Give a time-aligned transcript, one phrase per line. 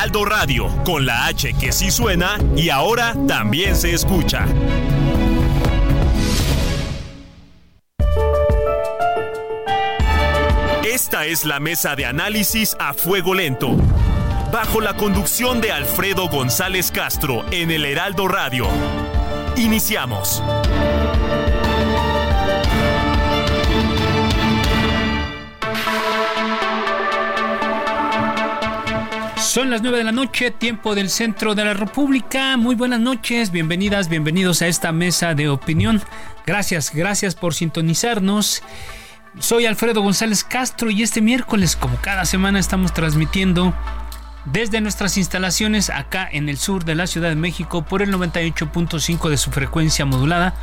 [0.00, 4.46] Heraldo Radio, con la H que sí suena y ahora también se escucha.
[10.82, 13.76] Esta es la mesa de análisis a fuego lento,
[14.50, 18.68] bajo la conducción de Alfredo González Castro en el Heraldo Radio.
[19.56, 20.42] Iniciamos.
[29.50, 32.56] Son las 9 de la noche, tiempo del centro de la República.
[32.56, 36.00] Muy buenas noches, bienvenidas, bienvenidos a esta mesa de opinión.
[36.46, 38.62] Gracias, gracias por sintonizarnos.
[39.40, 43.74] Soy Alfredo González Castro y este miércoles, como cada semana, estamos transmitiendo
[44.44, 49.30] desde nuestras instalaciones acá en el sur de la Ciudad de México por el 98.5
[49.30, 50.54] de su frecuencia modulada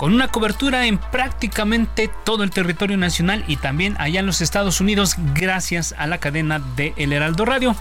[0.00, 4.80] con una cobertura en prácticamente todo el territorio nacional y también allá en los Estados
[4.80, 7.76] Unidos gracias a la cadena de El Heraldo Radio.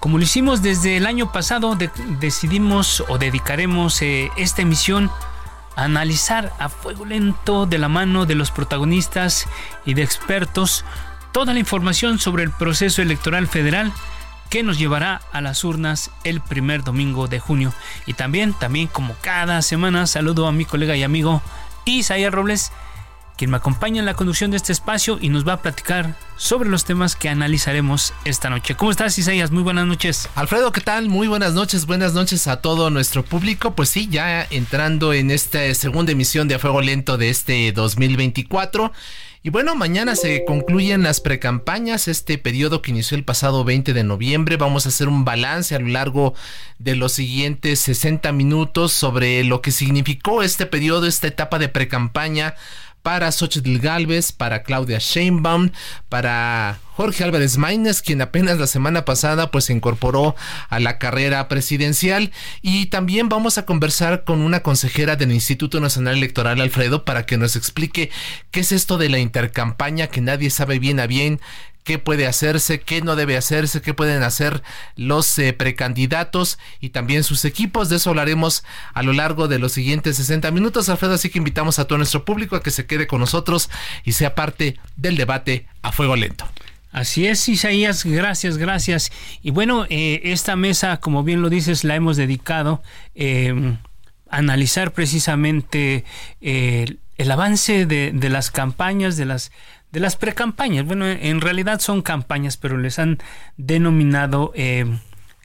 [0.00, 1.76] Como lo hicimos desde el año pasado,
[2.18, 5.10] decidimos o dedicaremos eh, esta emisión
[5.76, 9.46] a analizar a fuego lento de la mano de los protagonistas
[9.84, 10.86] y de expertos
[11.32, 13.92] toda la información sobre el proceso electoral federal
[14.54, 17.74] que nos llevará a las urnas el primer domingo de junio.
[18.06, 21.42] Y también, también como cada semana, saludo a mi colega y amigo
[21.86, 22.70] Isaías Robles,
[23.36, 26.68] quien me acompaña en la conducción de este espacio y nos va a platicar sobre
[26.68, 28.76] los temas que analizaremos esta noche.
[28.76, 29.50] ¿Cómo estás, Isaías?
[29.50, 30.28] Muy buenas noches.
[30.36, 31.08] Alfredo, ¿qué tal?
[31.08, 33.74] Muy buenas noches, buenas noches a todo nuestro público.
[33.74, 38.92] Pues sí, ya entrando en esta segunda emisión de A Fuego Lento de este 2024.
[39.46, 44.02] Y bueno, mañana se concluyen las precampañas, este periodo que inició el pasado 20 de
[44.02, 44.56] noviembre.
[44.56, 46.32] Vamos a hacer un balance a lo largo
[46.78, 52.54] de los siguientes 60 minutos sobre lo que significó este periodo, esta etapa de precampaña
[53.04, 55.72] para Xochitl Galvez, para Claudia Sheinbaum,
[56.08, 60.34] para Jorge Álvarez Maínez, quien apenas la semana pasada pues se incorporó
[60.70, 62.32] a la carrera presidencial.
[62.62, 67.36] Y también vamos a conversar con una consejera del Instituto Nacional Electoral Alfredo para que
[67.36, 68.10] nos explique
[68.50, 71.42] qué es esto de la intercampaña que nadie sabe bien a bien
[71.84, 74.62] qué puede hacerse, qué no debe hacerse, qué pueden hacer
[74.96, 77.90] los eh, precandidatos y también sus equipos.
[77.90, 78.64] De eso hablaremos
[78.94, 81.14] a lo largo de los siguientes 60 minutos, Alfredo.
[81.14, 83.68] Así que invitamos a todo nuestro público a que se quede con nosotros
[84.02, 86.48] y sea parte del debate a fuego lento.
[86.90, 89.12] Así es, Isaías, gracias, gracias.
[89.42, 92.82] Y bueno, eh, esta mesa, como bien lo dices, la hemos dedicado
[93.14, 93.76] eh,
[94.30, 96.04] a analizar precisamente
[97.16, 99.52] el avance de, las campañas, de las
[99.94, 100.84] de las precampañas.
[100.84, 103.18] Bueno, en realidad son campañas, pero les han
[103.56, 104.86] denominado eh,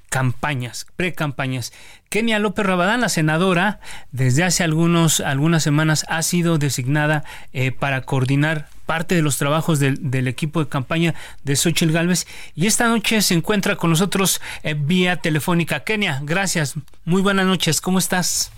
[0.10, 1.72] campañas, precampañas.
[2.10, 3.80] Kenia López Rabadán, la senadora,
[4.12, 7.24] desde hace algunos, algunas semanas ha sido designada
[7.54, 12.66] eh, para coordinar parte de los trabajos del, equipo de campaña de Xochitl Galvez y
[12.66, 15.81] esta noche se encuentra con nosotros eh, vía telefónica.
[15.81, 16.74] Kenia, gracias.
[17.06, 17.81] Muy buenas noches.
[17.81, 18.52] ¿Cómo estás?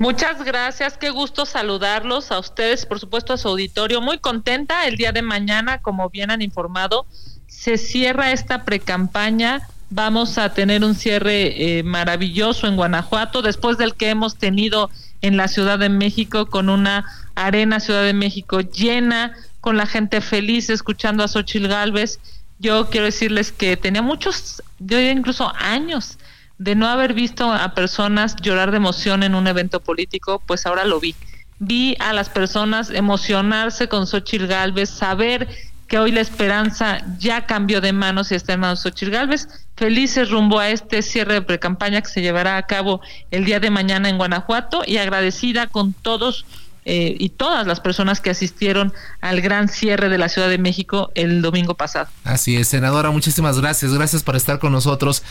[0.00, 4.00] Muchas gracias, qué gusto saludarlos a ustedes, por supuesto a su auditorio.
[4.00, 7.04] Muy contenta el día de mañana, como bien han informado,
[7.46, 9.68] se cierra esta precampaña.
[9.90, 14.88] Vamos a tener un cierre eh, maravilloso en Guanajuato, después del que hemos tenido
[15.20, 20.22] en la Ciudad de México, con una arena Ciudad de México llena, con la gente
[20.22, 22.20] feliz escuchando a Xochil Gálvez.
[22.58, 26.16] Yo quiero decirles que tenía muchos, yo incluso años
[26.60, 30.84] de no haber visto a personas llorar de emoción en un evento político, pues ahora
[30.84, 31.14] lo vi.
[31.58, 35.48] Vi a las personas emocionarse con Xochitl Galvez, saber
[35.88, 39.48] que hoy la esperanza ya cambió de manos y está en manos de Xochitl Galvez.
[39.74, 43.70] Felices rumbo a este cierre de precampaña que se llevará a cabo el día de
[43.70, 46.44] mañana en Guanajuato y agradecida con todos
[46.84, 48.92] eh, y todas las personas que asistieron
[49.22, 52.08] al gran cierre de la Ciudad de México el domingo pasado.
[52.24, 53.94] Así es, senadora, muchísimas gracias.
[53.94, 55.22] Gracias por estar con nosotros.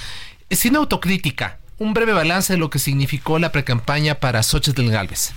[0.52, 5.32] Sin autocrítica, un breve balance de lo que significó la precampaña para Xochitl Galvez.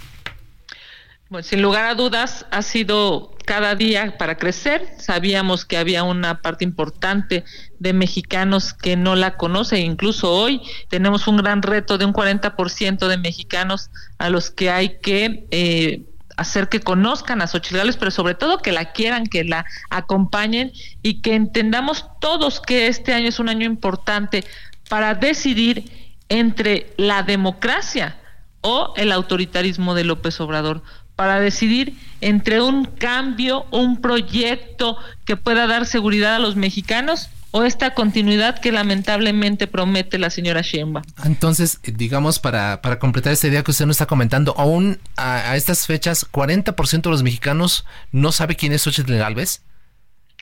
[1.28, 4.86] Bueno, sin lugar a dudas, ha sido cada día para crecer.
[4.98, 7.44] Sabíamos que había una parte importante
[7.78, 9.80] de mexicanos que no la conoce.
[9.80, 14.98] Incluso hoy tenemos un gran reto de un 40% de mexicanos a los que hay
[15.00, 16.02] que eh,
[16.36, 20.72] hacer que conozcan a Xochitl Gálvez, pero sobre todo que la quieran, que la acompañen
[21.02, 24.44] y que entendamos todos que este año es un año importante
[24.92, 25.90] para decidir
[26.28, 28.20] entre la democracia
[28.60, 30.82] o el autoritarismo de López Obrador,
[31.16, 37.64] para decidir entre un cambio, un proyecto que pueda dar seguridad a los mexicanos o
[37.64, 41.06] esta continuidad que lamentablemente promete la señora Sheinbaum.
[41.24, 45.86] Entonces, digamos, para, para completar esta idea que usted nos está comentando, aún a, estas
[45.86, 49.62] fechas, ¿40% de los mexicanos no sabe quién es Xochitl Galvez?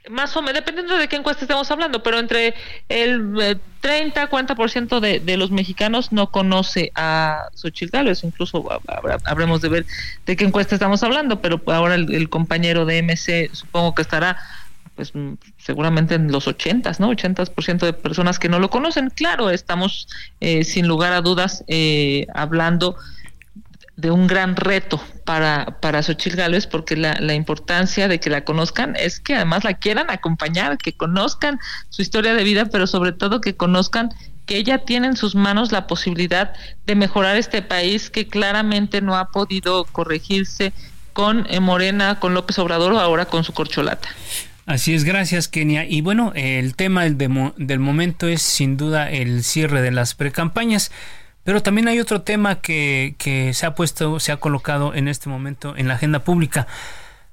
[0.08, 2.54] Más o menos, dependiendo de qué encuesta estemos hablando, pero entre
[2.88, 8.66] el 30 eh, 40% de, de los mexicanos no conoce a Xochitl incluso
[9.24, 9.86] habremos de ver
[10.24, 14.38] de qué encuesta estamos hablando, pero ahora el, compañero de MC supongo que estará
[14.96, 17.10] pues mm, seguramente en los ochentas, ¿no?
[17.10, 19.10] Ochentas por ciento de personas que no lo conocen.
[19.10, 20.08] Claro, estamos
[20.40, 22.96] eh, sin lugar a dudas eh, hablando
[23.96, 24.98] de un gran reto
[25.30, 29.62] para, para Xochitl Gálvez, porque la, la, importancia de que la conozcan es que además
[29.62, 34.10] la quieran acompañar, que conozcan su historia de vida, pero sobre todo que conozcan
[34.44, 36.52] que ella tiene en sus manos la posibilidad
[36.84, 40.72] de mejorar este país que claramente no ha podido corregirse
[41.12, 44.08] con eh, Morena, con López Obrador o ahora con su corcholata.
[44.66, 45.84] Así es, gracias Kenia.
[45.84, 47.16] Y bueno, el tema del,
[47.56, 50.90] del momento es sin duda el cierre de las precampañas.
[51.44, 55.28] Pero también hay otro tema que, que, se ha puesto, se ha colocado en este
[55.28, 56.66] momento en la agenda pública.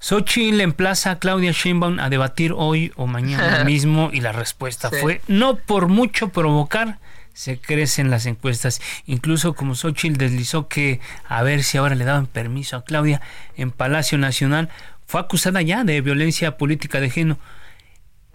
[0.00, 5.20] Xochitl emplaza a Claudia Sheinbaum a debatir hoy o mañana mismo y la respuesta fue
[5.26, 6.98] no por mucho provocar
[7.38, 8.80] se crecen las encuestas.
[9.06, 13.22] Incluso como Xochitl deslizó que a ver si ahora le daban permiso a Claudia
[13.56, 14.70] en Palacio Nacional,
[15.06, 17.38] fue acusada ya de violencia política de género.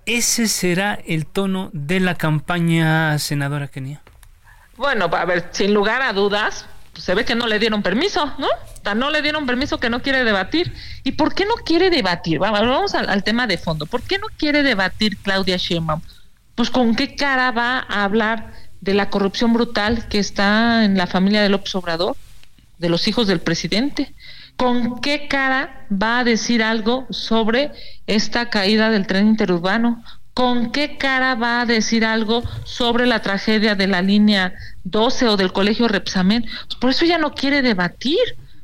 [0.06, 4.02] ¿Ese será el tono de la campaña, senadora Kenia?
[4.78, 8.34] Bueno, a ver, sin lugar a dudas, pues, se ve que no le dieron permiso,
[8.38, 8.48] ¿no?
[8.96, 10.74] no le dieron permiso que no quiere debatir.
[11.04, 12.40] ¿Y por qué no quiere debatir?
[12.40, 13.86] Vamos al, al tema de fondo.
[13.86, 16.02] ¿Por qué no quiere debatir Claudia Sheinbaum?
[16.56, 21.08] Pues con qué cara va a hablar de la corrupción brutal que está en la
[21.08, 22.18] familia de López Obrador,
[22.78, 24.14] de los hijos del presidente.
[24.58, 27.72] ¿Con qué cara va a decir algo sobre
[28.06, 30.04] esta caída del tren interurbano?
[30.34, 34.54] ¿Con qué cara va a decir algo sobre la tragedia de la línea
[34.84, 36.44] 12 o del colegio Repsamen?
[36.44, 38.20] Pues por eso ella no quiere debatir,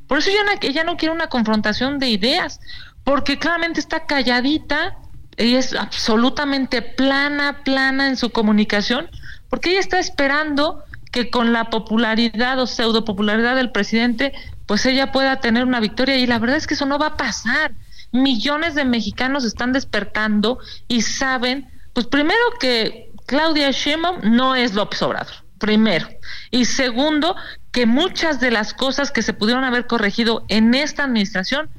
[0.07, 2.59] por eso ella no, ella no quiere una confrontación de ideas,
[3.03, 4.97] porque claramente está calladita
[5.37, 9.09] y es absolutamente plana, plana en su comunicación,
[9.49, 14.33] porque ella está esperando que con la popularidad o pseudo popularidad del presidente
[14.69, 17.17] pues ella pueda tener una victoria y la verdad es que eso no va a
[17.17, 17.71] pasar.
[18.11, 25.01] Millones de mexicanos están despertando y saben, pues primero que Claudia Sheinbaum no es López
[25.01, 26.07] Obrador, primero.
[26.51, 27.35] Y segundo,
[27.71, 31.69] que muchas de las cosas que se pudieron haber corregido en esta administración,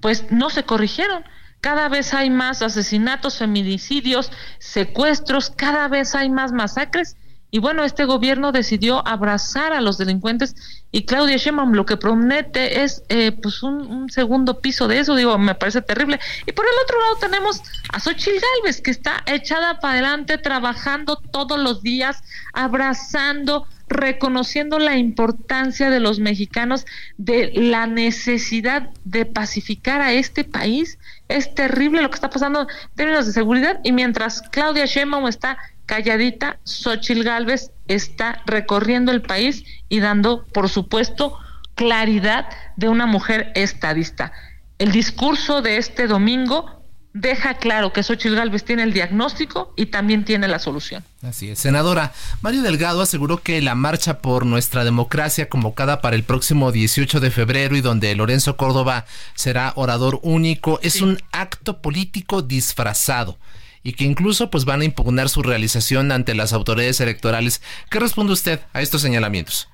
[0.00, 1.24] pues no se corrigieron.
[1.60, 7.16] Cada vez hay más asesinatos, feminicidios, secuestros, cada vez hay más masacres
[7.54, 10.56] y bueno, este gobierno decidió abrazar a los delincuentes
[10.90, 15.36] y Claudia Sheinbaum lo que promete es eh, pues un, segundo piso de eso, digo,
[15.36, 16.18] me parece terrible.
[16.46, 17.62] Y por el otro lado tenemos
[17.92, 24.96] a Xochitl Galvez, que está echada para adelante, trabajando todos los días, abrazando, reconociendo la
[24.96, 26.86] importancia de los mexicanos,
[27.18, 30.98] de la necesidad de pacificar a este país.
[31.28, 35.58] Es terrible lo que está pasando en términos de seguridad y mientras Claudia Sheinbaum está
[35.86, 41.38] calladita, Xochil Gálvez está recorriendo el país y dando, por supuesto,
[41.74, 44.32] claridad de una mujer estadista.
[44.78, 46.82] El discurso de este domingo
[47.14, 51.04] deja claro que Xochitl Gálvez tiene el diagnóstico y también tiene la solución.
[51.22, 52.12] Así es, senadora.
[52.40, 57.30] Mario Delgado aseguró que la marcha por nuestra democracia convocada para el próximo 18 de
[57.30, 63.38] febrero y donde Lorenzo Córdoba será orador único es un acto político disfrazado
[63.82, 67.62] y que incluso pues van a impugnar su realización ante las autoridades electorales.
[67.90, 69.68] ¿Qué responde usted a estos señalamientos?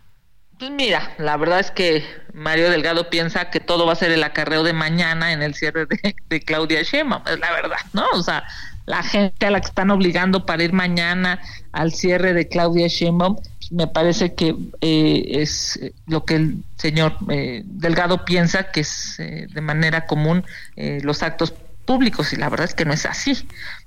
[0.58, 4.24] Pues mira, la verdad es que Mario Delgado piensa que todo va a ser el
[4.24, 8.04] acarreo de mañana en el cierre de, Claudia Sheinbaum, es la verdad, ¿no?
[8.12, 8.42] O sea,
[8.84, 13.36] la gente a la que están obligando para ir mañana al cierre de Claudia Sheinbaum,
[13.70, 19.46] me parece que eh, es lo que el señor eh, Delgado piensa que es eh,
[19.50, 20.44] de manera común
[20.76, 21.52] los actos
[21.88, 23.32] públicos y la verdad es que no es así.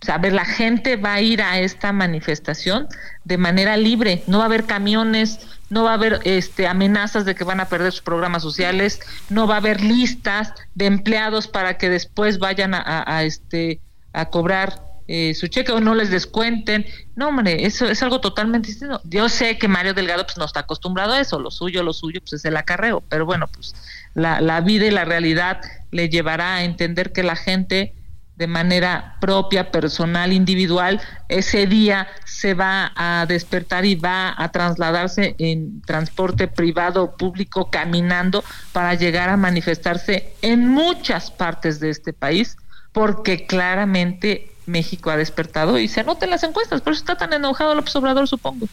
[0.02, 2.88] O sea, ver, la gente va a ir a esta manifestación
[3.26, 5.40] de manera libre, no va a haber camiones,
[5.70, 9.46] no va a haber este amenazas de que van a perder sus programas sociales, no
[9.46, 13.80] va a haber listas de empleados para que después vayan a, este
[14.14, 16.88] a cobrar eh, su cheque o no les descuenten.
[17.16, 19.00] No, hombre, eso es algo totalmente distinto.
[19.04, 22.20] Yo sé que Mario Delgado pues no está acostumbrado a eso, lo suyo, lo suyo
[22.22, 23.76] pues es el acarreo, pero bueno, pues
[24.14, 27.94] la, la vida y la realidad le llevará a entender que la gente
[28.42, 31.00] de manera propia, personal, individual,
[31.30, 38.44] ese día se va a despertar y va a trasladarse en transporte privado público caminando
[38.72, 42.58] para llegar a manifestarse en muchas partes de este país,
[42.94, 47.76] porque claramente México ha despertado y se anotan las encuestas, por eso está tan enojado
[47.76, 48.68] López Obrador, supongo.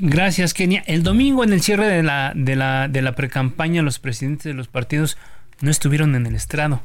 [0.00, 0.84] Gracias, Kenia.
[0.86, 4.54] El domingo en el cierre de la, de la, de la precampaña, los presidentes de
[4.54, 5.18] los partidos
[5.60, 6.82] no estuvieron en el estrado.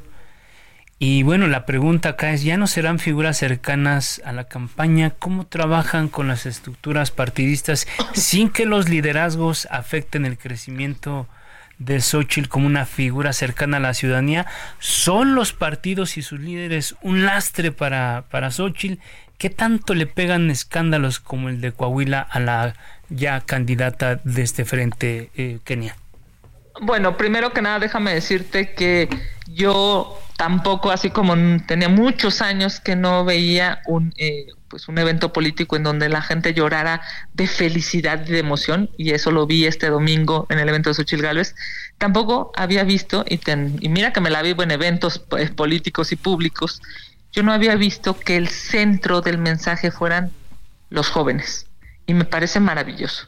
[0.97, 5.11] Y bueno, la pregunta acá es, ¿ya no serán figuras cercanas a la campaña?
[5.11, 11.27] ¿Cómo trabajan con las estructuras partidistas sin que los liderazgos afecten el crecimiento
[11.77, 14.47] de Xochitl como una figura cercana a la ciudadanía?
[14.79, 18.99] ¿Son los partidos y sus líderes un lastre para, para Xochitl?
[19.37, 22.75] ¿Qué tanto le pegan escándalos como el de Coahuila a la
[23.09, 25.95] ya candidata de este frente, eh, Kenia?
[26.81, 29.07] Bueno, primero que nada, déjame decirte que
[29.47, 31.35] yo tampoco, así como
[31.67, 36.21] tenía muchos años que no veía un, eh, pues un evento político en donde la
[36.21, 37.01] gente llorara
[37.33, 40.95] de felicidad y de emoción, y eso lo vi este domingo en el evento de
[40.95, 41.55] Xochitl Gálvez,
[41.99, 43.39] tampoco había visto, y,
[43.87, 46.81] mira que me la vivo en eventos pues, políticos y públicos,
[47.31, 50.31] yo no había visto que el centro del mensaje fueran
[50.89, 51.67] los jóvenes,
[52.05, 53.27] y me parece maravilloso.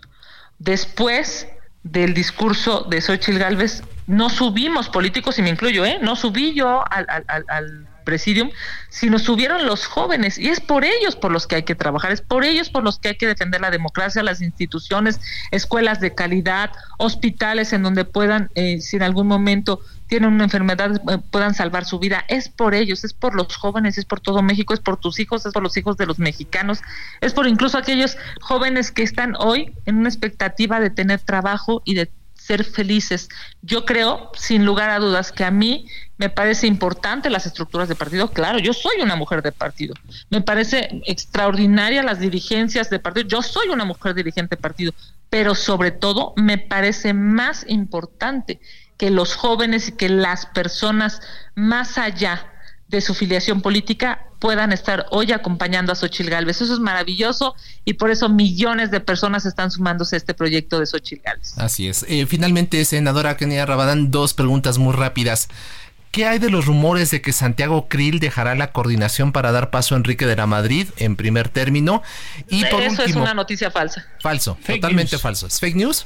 [0.60, 1.48] Después
[1.84, 6.00] del discurso de Xochitl Gálvez, no subimos políticos, y me incluyo, ¿eh?
[6.01, 8.51] no subí yo al, al, al presidium,
[8.89, 12.21] sino subieron los jóvenes, y es por ellos por los que hay que trabajar, es
[12.21, 15.19] por ellos por los que hay que defender la democracia, las instituciones,
[15.51, 20.95] escuelas de calidad, hospitales en donde puedan, eh, si en algún momento tienen una enfermedad,
[20.95, 22.24] eh, puedan salvar su vida.
[22.27, 25.45] Es por ellos, es por los jóvenes, es por todo México, es por tus hijos,
[25.45, 26.81] es por los hijos de los mexicanos,
[27.21, 31.95] es por incluso aquellos jóvenes que están hoy en una expectativa de tener trabajo y
[31.95, 32.09] de
[32.46, 33.30] ser felices.
[33.62, 35.88] Yo creo, sin lugar a dudas, que a mí
[36.18, 38.32] me parece importante las estructuras de partido.
[38.32, 39.96] Claro, yo soy una mujer de partido.
[40.30, 43.28] Me parece extraordinaria las dirigencias de partido.
[43.28, 44.94] Yo soy una mujer dirigente de partido.
[45.30, 48.60] Pero sobre todo, me parece más importante
[48.98, 51.22] que los jóvenes y que las personas
[51.56, 52.52] más allá
[52.96, 56.62] de su filiación política puedan estar hoy acompañando a Xochil Gálvez.
[56.62, 60.86] Eso es maravilloso y por eso millones de personas están sumándose a este proyecto de
[60.86, 61.58] Xochil Gálvez.
[61.58, 62.06] Así es.
[62.08, 65.50] Eh, finalmente, senadora Kenia Rabadán, dos preguntas muy rápidas.
[66.12, 69.96] ¿Qué hay de los rumores de que Santiago Krill dejará la coordinación para dar paso
[69.96, 72.02] a Enrique de la Madrid en primer término?
[72.48, 74.08] Y por Eso es una noticia falsa.
[74.22, 75.48] Falso, totalmente falso.
[75.48, 76.06] ¿Es fake news?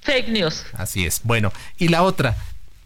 [0.00, 0.64] Fake news.
[0.72, 1.20] Así es.
[1.22, 2.36] Bueno, y la otra,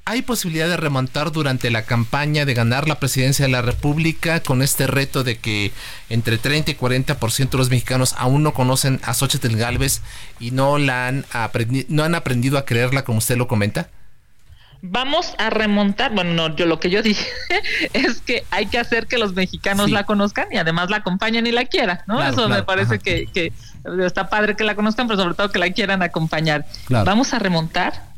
[0.04, 4.60] ¿Hay posibilidad de remontar durante la campaña de ganar la presidencia de la República con
[4.60, 5.70] este reto de que
[6.08, 10.02] entre 30 y 40% de los mexicanos aún no conocen a Xochitl Galvez
[10.40, 11.24] y no la han
[11.88, 13.90] no han aprendido a creerla como usted lo comenta?
[14.84, 17.24] Vamos a remontar, bueno, no, yo lo que yo dije
[17.92, 21.52] es que hay que hacer que los mexicanos la conozcan y además la acompañen y
[21.52, 22.20] la quieran, ¿no?
[22.20, 23.52] Eso me parece que, que,
[24.04, 26.66] está padre que la conozcan, pero sobre todo que la quieran acompañar.
[26.88, 28.11] Vamos a remontar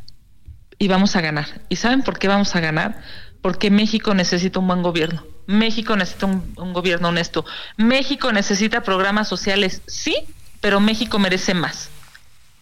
[0.78, 1.62] y vamos a ganar.
[1.68, 3.02] ¿Y saben por qué vamos a ganar?
[3.40, 5.24] Porque México necesita un buen gobierno.
[5.46, 7.44] México necesita un, gobierno honesto.
[7.76, 10.16] México necesita programas sociales, sí,
[10.60, 11.90] pero México merece más.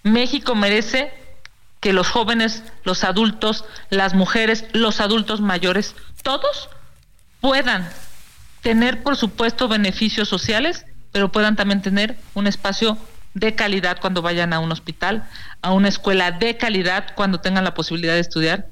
[0.03, 1.13] México merece
[1.81, 6.69] que los jóvenes, los adultos, las mujeres, los adultos mayores, todos
[7.41, 7.89] puedan
[8.63, 12.97] tener, por supuesto, beneficios sociales, pero puedan también tener un espacio
[13.35, 15.29] de calidad cuando vayan a un hospital,
[15.63, 18.69] a una escuela de calidad cuando tengan la posibilidad de estudiar,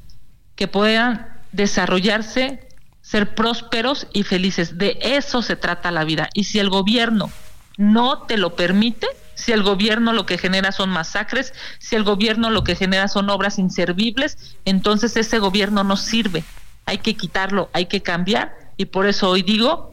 [0.55, 2.69] que puedan desarrollarse,
[3.01, 4.79] ser prósperos y felices.
[4.79, 6.29] De eso se trata la vida.
[6.35, 7.31] Y si el gobierno
[7.77, 12.51] no te lo permite, si el gobierno lo que genera son masacres, si el gobierno
[12.51, 16.45] lo que genera son obras inservibles, entonces ese gobierno no sirve.
[16.85, 19.93] Hay que quitarlo, hay que cambiar y por eso hoy digo,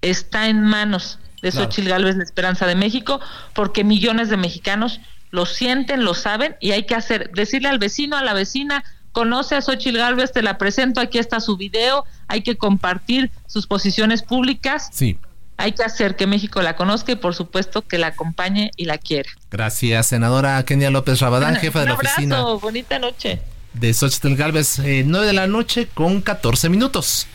[0.00, 3.20] está en manos de Xochitl Gálvez, la esperanza de México,
[3.52, 8.16] porque millones de mexicanos lo sienten, lo saben y hay que hacer, decirle al vecino,
[8.16, 8.82] a la vecina,
[9.12, 13.66] conoce a Xochitl Gálvez, te la presento, aquí está su video, hay que compartir sus
[13.66, 14.88] posiciones públicas.
[14.90, 15.18] Sí.
[15.58, 18.96] Hay que hacer que México la conozca y por supuesto que la acompañe y la
[18.96, 19.28] quiera.
[19.50, 22.42] Gracias, senadora Kenia López Rabadán, jefa de la abrazo, oficina.
[22.42, 23.40] bonita noche.
[23.74, 27.26] De Xochitl Gálvez, eh, 9 de la noche con 14 minutos.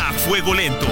[0.00, 0.86] A fuego lento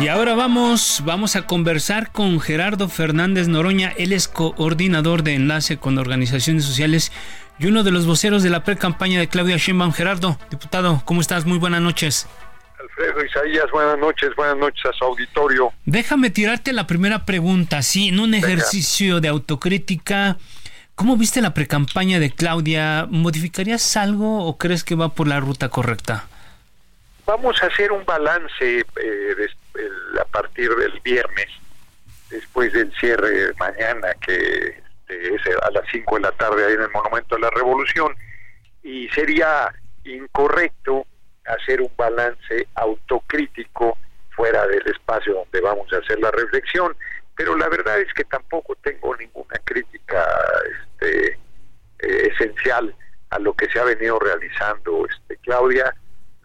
[0.00, 3.92] Y ahora vamos, vamos a conversar con Gerardo Fernández Noroña.
[3.98, 7.10] Él es coordinador de enlace con organizaciones sociales
[7.58, 9.92] y uno de los voceros de la pre-campaña de Claudia Sheinbaum.
[9.92, 11.46] Gerardo, diputado, ¿cómo estás?
[11.46, 12.28] Muy buenas noches.
[12.78, 15.72] Alfredo, Isaías, buenas noches, buenas noches a su auditorio.
[15.84, 20.36] Déjame tirarte la primera pregunta, sí, en un ejercicio de autocrítica,
[20.94, 23.08] ¿cómo viste la precampaña de Claudia?
[23.10, 26.28] ¿Modificarías algo o crees que va por la ruta correcta?
[27.26, 28.84] Vamos a hacer un balance eh,
[30.20, 31.48] a partir del viernes,
[32.30, 34.68] después del cierre mañana, que
[35.08, 38.14] este, es a las 5 de la tarde ahí en el Monumento de la Revolución,
[38.82, 39.72] y sería
[40.04, 41.06] incorrecto
[41.46, 43.96] hacer un balance autocrítico
[44.30, 46.94] fuera del espacio donde vamos a hacer la reflexión,
[47.34, 50.24] pero la verdad es que tampoco tengo ninguna crítica
[50.80, 51.38] este,
[52.00, 52.94] eh, esencial
[53.30, 55.06] a lo que se ha venido realizando.
[55.06, 55.94] Este, Claudia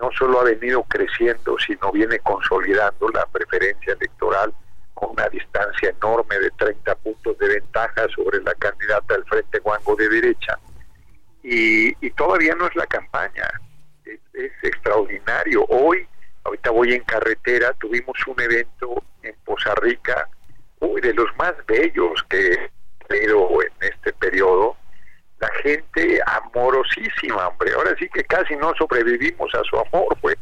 [0.03, 4.53] no solo ha venido creciendo, sino viene consolidando la preferencia electoral
[4.93, 9.95] con una distancia enorme de 30 puntos de ventaja sobre la candidata del Frente Guango
[9.95, 10.59] de derecha.
[11.41, 13.49] Y, y todavía no es la campaña
[14.03, 15.65] es, extraordinario.
[15.69, 16.05] Hoy,
[16.43, 20.27] ahorita voy en carretera, tuvimos un evento en Poza Rica,
[20.81, 22.69] uy, de los más bellos que he
[23.07, 24.75] tenido en este periodo.
[25.43, 27.73] La gente amorosísima, hombre.
[27.73, 30.17] Ahora sí que casi no sobrevivimos a su amor.
[30.21, 30.37] Fue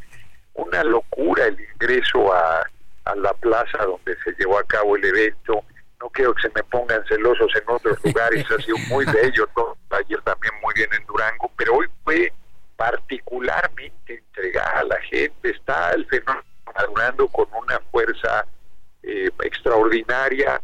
[0.53, 2.62] una locura el ingreso a,
[3.05, 5.63] a la plaza donde se llevó a cabo el evento.
[6.00, 9.75] No quiero que se me pongan celosos en otros lugares, ha sido muy bello todo.
[9.89, 12.31] Ayer también muy bien en Durango, pero hoy fue
[12.75, 18.46] particularmente entregada a la gente, está el fenómeno madurando con una fuerza
[19.01, 20.62] eh, extraordinaria,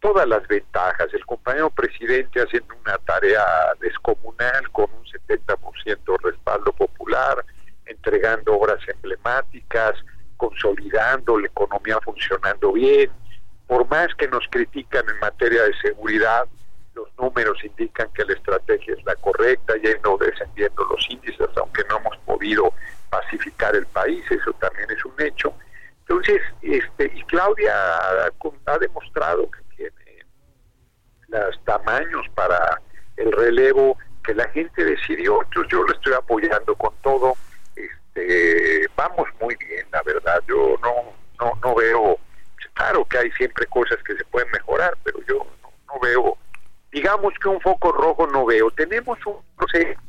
[0.00, 3.44] todas las ventajas, el compañero presidente haciendo una tarea
[3.80, 7.44] descomunal con un 70% respaldo popular,
[7.86, 9.94] entregando obras emblemáticas,
[10.36, 13.10] consolidando la economía funcionando bien,
[13.66, 16.46] por más que nos critican en materia de seguridad,
[16.94, 21.98] los números indican que la estrategia es la correcta, yendo descendiendo los índices, aunque no
[21.98, 22.72] hemos podido
[23.10, 25.52] pacificar el país, eso también es un hecho.
[26.00, 29.58] Entonces, este, y Claudia ha, demostrado que
[31.28, 32.80] los tamaños para
[33.16, 37.34] el relevo que la gente decidió, entonces yo lo estoy apoyando con todo.
[37.76, 40.94] Este, vamos muy bien, la verdad, yo no,
[41.40, 42.18] no, no veo,
[42.74, 45.46] claro que hay siempre cosas que se pueden mejorar, pero yo
[45.86, 46.36] no veo
[46.96, 48.70] digamos que un foco rojo no veo.
[48.70, 50.00] Tenemos un proceso.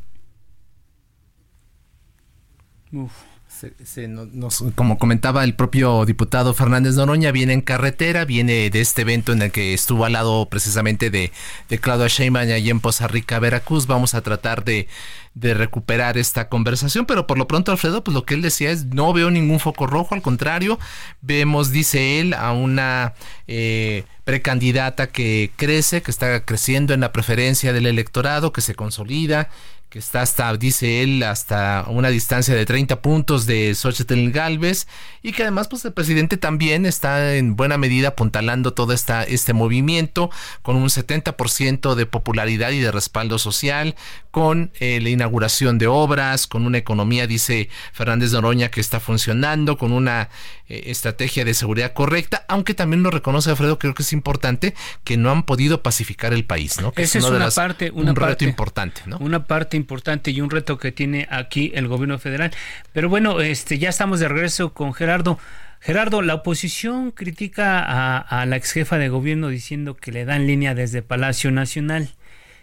[4.76, 9.42] Como comentaba el propio diputado Fernández Noroña, viene en carretera, viene de este evento en
[9.42, 11.32] el que estuvo al lado precisamente de,
[11.70, 13.88] de Claudia Sheinbaum allí en Poza Rica, Veracruz.
[13.88, 14.88] Vamos a tratar de,
[15.34, 18.86] de recuperar esta conversación, pero por lo pronto Alfredo, pues lo que él decía es
[18.86, 20.80] no veo ningún foco rojo, al contrario,
[21.22, 23.14] vemos, dice él, a una
[23.48, 29.50] eh, precandidata que crece, que está creciendo en la preferencia del electorado, que se consolida,
[29.90, 34.86] que está hasta, dice él, hasta una distancia de 30 puntos de Xochitl Galvez
[35.24, 39.54] y que además pues el presidente también está en buena medida apuntalando todo esta, este
[39.54, 40.30] movimiento
[40.62, 43.96] con un 70% de popularidad y de respaldo social,
[44.32, 49.78] con eh, la inauguración de obras, con una economía, dice Fernández Noroña, que está funcionando,
[49.78, 50.30] con una
[50.68, 55.16] eh, estrategia de seguridad correcta, aunque también lo reconoce Alfredo, creo que es importante que
[55.16, 56.92] no han podido pacificar el país, ¿no?
[56.92, 59.18] Que Esa es, una parte, un reto importante, ¿no?
[59.20, 62.52] Una parte importante y un reto que tiene aquí el gobierno federal.
[62.94, 65.40] Pero bueno, este ya estamos de regreso con Gerardo.
[65.80, 70.48] Gerardo, la oposición critica a, a la ex jefa de gobierno diciendo que le dan
[70.48, 72.10] línea desde Palacio Nacional.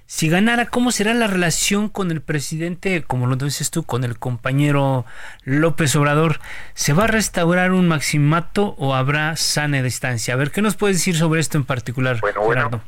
[0.06, 4.18] Si ganara, ¿cómo será la relación con el presidente, como lo dices tú, con el
[4.18, 5.06] compañero
[5.44, 6.40] López Obrador?
[6.74, 10.34] ¿Se va a restaurar un maximato o habrá sana distancia?
[10.34, 12.82] A ver, ¿qué nos puedes decir sobre esto en particular, Gerardo?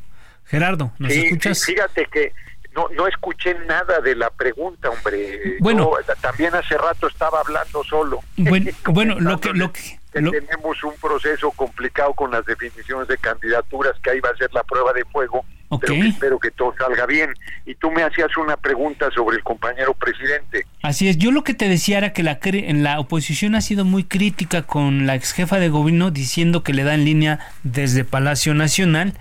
[0.45, 1.65] Gerardo, ¿nos escuchas?
[1.65, 2.33] fíjate que
[2.77, 5.57] no, no escuché nada de la pregunta, hombre.
[5.61, 8.21] Bueno, también hace rato estaba hablando solo.
[8.37, 9.53] Bueno, bueno lo que...
[9.55, 14.37] Lo que tenemos un proceso complicado con las definiciones de candidaturas, que ahí va a
[14.37, 15.45] ser la prueba de fuego,
[15.79, 17.35] pero espero que todo salga bien.
[17.67, 20.67] Y tú me hacías una pregunta sobre el compañero presidente.
[20.83, 23.85] Así es, yo lo que te decía era que la, en la oposición ha sido
[23.85, 28.05] muy crítica con la ex jefa de gobierno diciendo que le da en línea desde
[28.05, 29.12] Palacio Nacional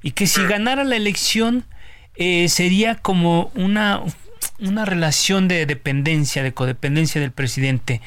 [0.00, 0.48] y que si mm.
[0.48, 1.64] ganara la elección
[2.16, 4.02] eh, sería como una,
[4.60, 8.00] una relación de dependencia, de codependencia del presidente.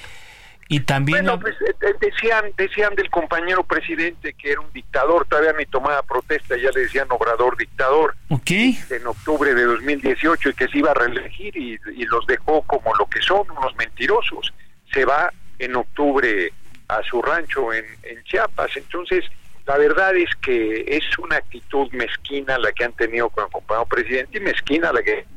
[0.72, 1.26] Y también...
[1.26, 6.04] Bueno, pues, eh, decían, decían del compañero presidente que era un dictador, todavía ni tomaba
[6.04, 8.16] protesta, ya le decían obrador dictador.
[8.30, 8.52] Ok.
[8.52, 13.08] En octubre de 2018 y que se iba a reelegir y, los dejó como lo
[13.08, 14.54] que son, unos mentirosos.
[14.94, 16.52] Se va en octubre
[16.88, 18.70] a su rancho en, en Chiapas.
[18.76, 19.26] Entonces,
[19.70, 23.86] la verdad es que es una actitud mezquina la que han tenido con el compañero
[23.86, 25.28] presidente y mezquina la que,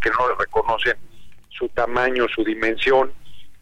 [0.00, 0.96] que no le reconocen
[1.50, 3.12] su tamaño, su dimensión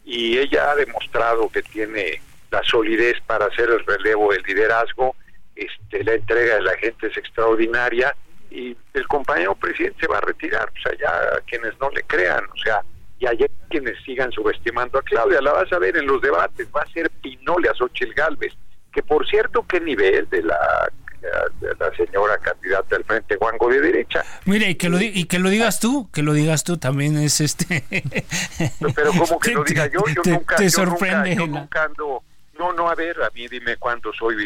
[0.04, 5.16] y ella ha demostrado que tiene la solidez para hacer el relevo del liderazgo,
[5.56, 8.14] este, la entrega de la gente es extraordinaria
[8.52, 12.44] y el compañero presidente se va a retirar, o sea, ya quienes no le crean,
[12.44, 12.82] o sea,
[13.18, 16.82] y ayer quienes sigan subestimando a Claudia, la vas a ver en los debates, va
[16.82, 18.54] a ser Pinole a Xochitl Galvez,
[18.98, 20.90] que por cierto, qué nivel de la
[21.78, 24.24] la señora candidata del Frente Guango de derecha.
[24.44, 27.40] Mire, y que lo, y que lo digas tú, que lo digas tú también es
[27.40, 27.84] este...
[28.94, 30.56] Pero como que lo diga yo, yo nunca...
[30.56, 31.34] Te sorprende.
[31.34, 32.22] Yo nunca, ando,
[32.58, 34.36] no, no, a ver, a mí dime cuándo soy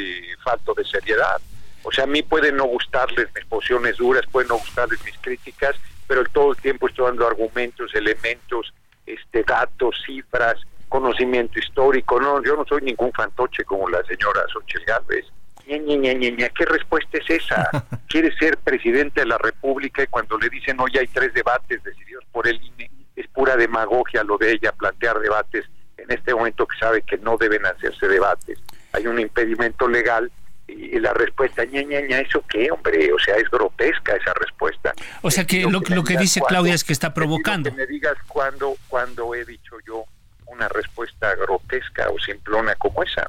[0.43, 1.41] falto de seriedad.
[1.83, 5.77] O sea, a mí pueden no gustarles mis posiciones duras, pueden no gustarles mis críticas,
[6.07, 8.73] pero todo el tiempo estoy dando argumentos, elementos,
[9.07, 10.57] este, datos, cifras,
[10.93, 12.21] conocimiento histórico.
[12.21, 15.25] No, yo no soy ningún fantoche como la señora Xochitl Gálvez.
[15.65, 17.71] ¿qué respuesta es esa?
[18.09, 22.25] Quiere ser presidente de la República y cuando le dicen hoy hay tres debates decididos
[22.31, 25.65] por el INE, es pura demagogia lo de ella plantear debates
[25.97, 28.59] en este momento que sabe que no deben hacerse debates.
[28.93, 30.31] Hay un impedimento legal
[30.69, 33.11] y la respuesta, ña, ña, ña, ¿eso qué, hombre?
[33.13, 34.93] O sea, es grotesca esa respuesta.
[35.23, 37.71] O sea, que lo, que, lo que dice Claudia es que está provocando.
[37.71, 40.05] Que me digas cuándo, cuando he dicho yo
[40.53, 43.27] una respuesta grotesca o simplona como esa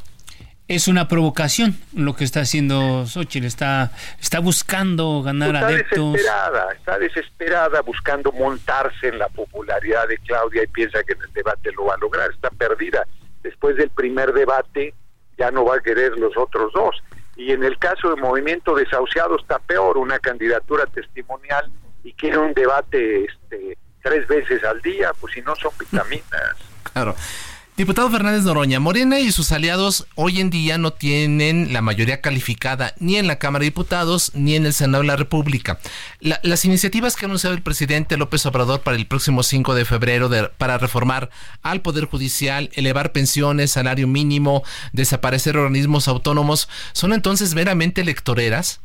[0.68, 6.14] es una provocación lo que está haciendo Xochitl, está, está buscando ganar está adeptos.
[6.14, 11.34] Desesperada, está desesperada buscando montarse en la popularidad de Claudia y piensa que en el
[11.34, 13.06] debate lo va a lograr, está perdida.
[13.42, 14.94] Después del primer debate
[15.38, 17.04] ya no va a querer los otros dos.
[17.36, 21.70] Y en el caso del movimiento desahuciado está peor, una candidatura testimonial
[22.04, 26.73] y quiere un debate este, tres veces al día, pues si no son vitaminas.
[26.94, 27.16] Claro.
[27.76, 32.94] Diputado Fernández Noroña, Morena y sus aliados hoy en día no tienen la mayoría calificada
[33.00, 35.80] ni en la Cámara de Diputados ni en el Senado de la República.
[36.20, 40.30] las iniciativas que ha anunciado el presidente López Obrador para el próximo 5 de febrero
[40.60, 41.32] para reformar
[41.64, 48.82] al Poder Judicial, elevar pensiones, salario mínimo, desaparecer organismos autónomos, ¿son entonces meramente electoreras?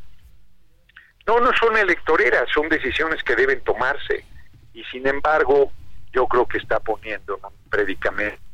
[1.26, 4.24] No, no son electoreras, son decisiones que deben tomarse.
[4.72, 5.70] Y sin embargo,
[6.12, 8.48] yo creo que está poniendo un predicamento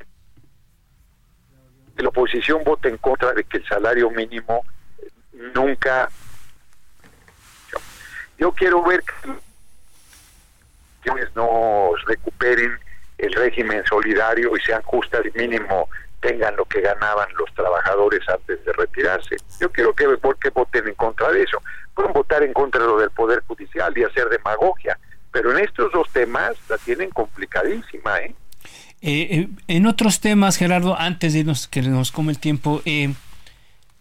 [2.02, 4.64] la oposición vota en contra de que el salario mínimo
[5.54, 6.08] nunca...
[8.36, 9.02] Yo quiero ver
[11.02, 12.78] que nos recuperen
[13.18, 15.88] el régimen solidario y sean justas y mínimo
[16.20, 19.36] tengan lo que ganaban los trabajadores antes de retirarse.
[19.60, 20.06] Yo quiero que,
[20.40, 21.62] que voten en contra de eso.
[21.94, 24.98] Pueden votar en contra de lo del Poder Judicial y hacer demagogia,
[25.34, 28.34] pero en estos dos temas la tienen complicadísima, ¿eh?
[29.02, 33.12] Eh, eh, en otros temas, Gerardo, antes de irnos, que nos come el tiempo, eh,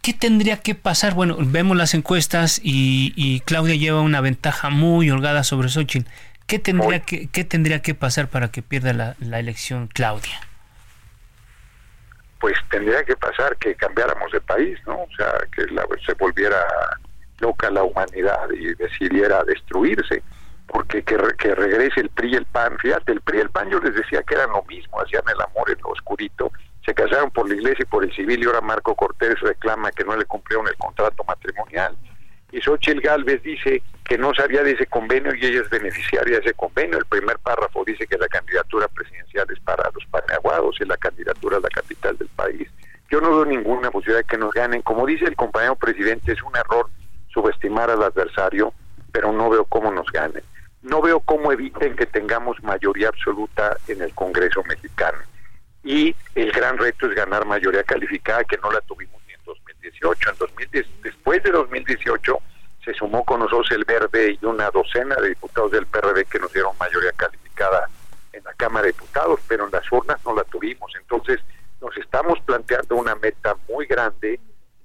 [0.00, 1.14] ¿qué tendría que pasar?
[1.14, 6.08] Bueno, vemos las encuestas y, Claudia lleva una ventaja muy holgada sobre Xochitl.
[6.46, 10.40] ¿Qué tendría, que, ¿qué tendría que pasar para que pierda la, elección Claudia?
[12.38, 15.02] Pues tendría que pasar que cambiáramos de país, ¿no?
[15.02, 15.62] O sea, que
[16.06, 16.64] se volviera
[17.40, 20.22] loca la humanidad y decidiera destruirse
[20.66, 22.78] porque que, que, regrese el PRI y el PAN.
[22.78, 25.40] Fíjate, el PRI y el PAN yo les decía que eran lo mismo, hacían el
[25.40, 26.50] amor en lo oscurito,
[26.84, 30.04] se casaron por la iglesia y por el civil y ahora Marco Cortés reclama que
[30.04, 31.96] no le cumplieron el contrato matrimonial.
[32.52, 36.44] Y Xochitl Galvez dice que no sabía de ese convenio y ella es beneficiaria de
[36.44, 36.98] ese convenio.
[36.98, 41.56] El primer párrafo dice que la candidatura presidencial es para los paneaguados y la candidatura
[41.56, 42.68] a la capital del país.
[43.10, 44.82] Yo no veo ninguna posibilidad de que nos ganen.
[44.82, 46.88] Como dice el compañero presidente, es un error
[47.32, 48.72] subestimar al adversario,
[49.10, 50.42] pero no veo cómo nos ganen
[51.70, 55.18] que tengamos mayoría absoluta en el Congreso mexicano.
[55.82, 60.30] Y el gran reto es ganar mayoría calificada, que no la tuvimos ni en 2018.
[60.30, 62.38] En 2010, después de 2018
[62.84, 66.52] se sumó con nosotros el Verde y una docena de diputados del PRD que nos
[66.52, 67.88] dieron mayoría calificada
[68.32, 70.92] en la Cámara de Diputados, pero en las urnas no la tuvimos.
[71.00, 71.40] Entonces
[71.80, 74.38] nos estamos planteando una meta muy grande,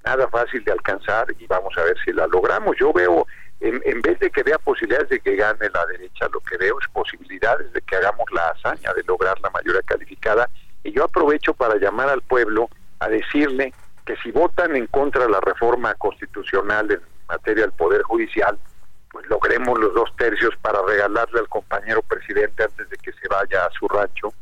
[0.06, 2.76] nada fácil de alcanzar y vamos a ver si la logramos.
[2.78, 3.26] Yo veo
[3.62, 6.88] en, vez de que vea posibilidades de que gane la derecha, lo que veo es
[6.90, 10.50] posibilidades de que hagamos la hazaña de lograr la mayoría calificada.
[10.84, 13.74] Y yo aprovecho para llamar al pueblo a decirle
[14.06, 15.94] que si votan en contra de la reforma
[16.72, 18.58] en materia del Poder Judicial,
[19.12, 23.66] pues logremos los dos tercios para regalarle al compañero presidente antes de que se vaya
[23.66, 24.34] a su rancho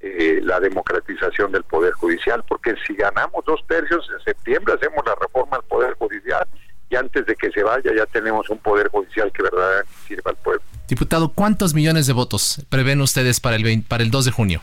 [0.00, 5.14] eh, la democratización del Poder Judicial, porque si ganamos dos tercios en septiembre hacemos la
[5.14, 6.46] reforma al Poder Judicial
[6.90, 10.36] y antes de que se vaya ya tenemos un poder judicial que verdaderamente sirva al
[10.36, 10.62] pueblo.
[10.88, 14.62] Diputado, ¿cuántos millones de votos prevén ustedes para el para el 2 de junio?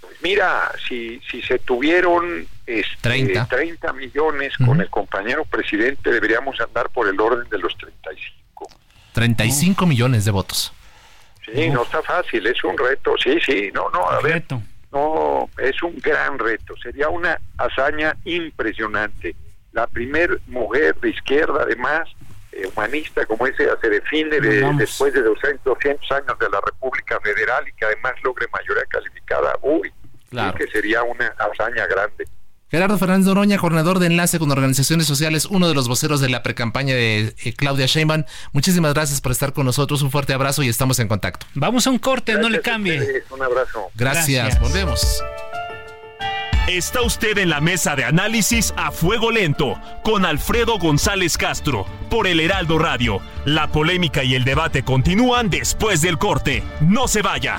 [0.00, 2.46] Pues mira, si, si se tuvieron
[3.02, 3.46] este, 30.
[3.46, 8.68] 30 millones con el compañero presidente, deberíamos andar por el orden de los 35.
[9.12, 10.72] 35 millones de votos.
[11.44, 13.14] Sí, no está fácil, es un reto.
[13.22, 14.44] Sí, sí, no, no, a ver.
[14.92, 19.34] No, es un gran reto, sería una hazaña impresionante.
[19.72, 22.08] La primer mujer de izquierda, además,
[22.52, 24.40] eh, humanista como ese, se define
[24.76, 29.56] después de 200, años de la República Federal y que además logre mayoría calificada.
[29.62, 29.92] Uy,
[30.28, 30.58] claro.
[30.58, 32.26] que sería una hazaña grande.
[32.70, 36.42] Gerardo Fernández Oroña, coordinador de enlace con organizaciones sociales, uno de los voceros de la
[36.42, 38.24] precampaña de eh, Claudia Sheinbaum.
[38.52, 40.02] Muchísimas gracias por estar con nosotros.
[40.02, 41.46] Un fuerte abrazo y estamos en contacto.
[41.54, 43.24] Vamos a un corte, no le cambie.
[43.30, 43.90] Un abrazo.
[43.96, 44.60] Gracias.
[44.60, 45.20] Volvemos.
[46.68, 52.28] Está usted en la mesa de análisis a fuego lento con Alfredo González Castro por
[52.28, 53.20] el Heraldo Radio.
[53.44, 56.62] La polémica y el debate continúan después del corte.
[56.80, 57.58] No se vaya.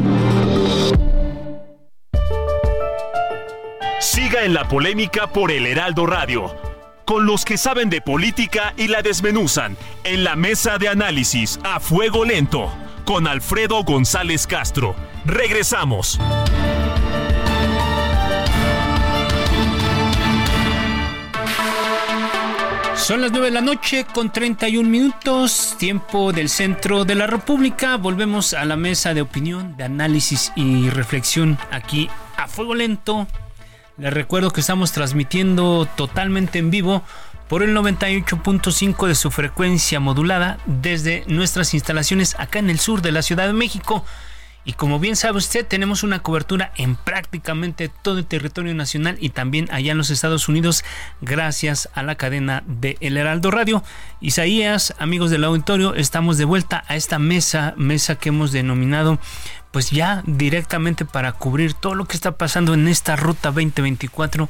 [4.41, 6.55] En la polémica por el Heraldo Radio,
[7.05, 11.79] con los que saben de política y la desmenuzan en la mesa de análisis a
[11.79, 12.73] fuego lento,
[13.05, 14.95] con Alfredo González Castro.
[15.25, 16.19] Regresamos.
[22.95, 27.95] Son las 9 de la noche con 31 minutos, tiempo del centro de la República.
[27.97, 33.27] Volvemos a la mesa de opinión, de análisis y reflexión aquí a fuego lento
[34.01, 37.03] les recuerdo que estamos transmitiendo totalmente en vivo
[37.47, 43.11] por el 98.5 de su frecuencia modulada desde nuestras instalaciones acá en el sur de
[43.11, 44.03] la Ciudad de México.
[44.63, 49.29] Y como bien sabe usted, tenemos una cobertura en prácticamente todo el territorio nacional y
[49.29, 50.83] también allá en los Estados Unidos
[51.19, 53.83] gracias a la cadena de El Heraldo Radio.
[54.19, 59.19] Isaías, amigos del auditorio, estamos de vuelta a esta mesa, mesa que hemos denominado
[59.71, 64.47] pues ya directamente para cubrir todo lo que está pasando en esta ruta 2024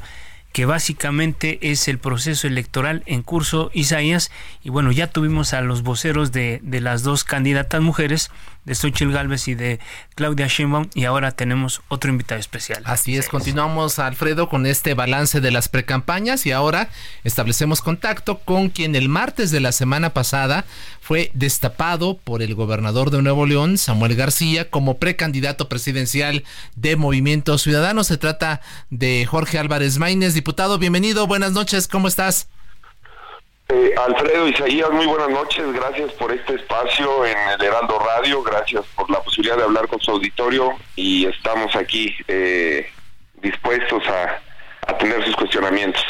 [0.52, 4.30] que básicamente es el proceso electoral en curso, Isaías.
[4.62, 8.30] Y bueno, ya tuvimos a los voceros de, de las dos candidatas mujeres,
[8.64, 9.80] de Xochitl Galvez y de
[10.14, 12.82] Claudia Sheinbaum, y ahora tenemos otro invitado especial.
[12.86, 16.88] Así es, continuamos, Alfredo, con este balance de las precampañas y ahora
[17.24, 20.64] establecemos contacto con quien el martes de la semana pasada
[21.00, 26.44] fue destapado por el gobernador de Nuevo León, Samuel García, como precandidato presidencial
[26.76, 28.04] de Movimiento Ciudadano.
[28.04, 30.34] Se trata de Jorge Álvarez Maínez.
[30.34, 32.48] Diputado, bienvenido, buenas noches, ¿cómo estás?
[33.74, 38.84] Eh, Alfredo Isaías, muy buenas noches, gracias por este espacio en el Heraldo Radio, gracias
[38.94, 42.86] por la posibilidad de hablar con su auditorio y estamos aquí eh,
[43.40, 46.02] dispuestos a, tener sus cuestionamientos.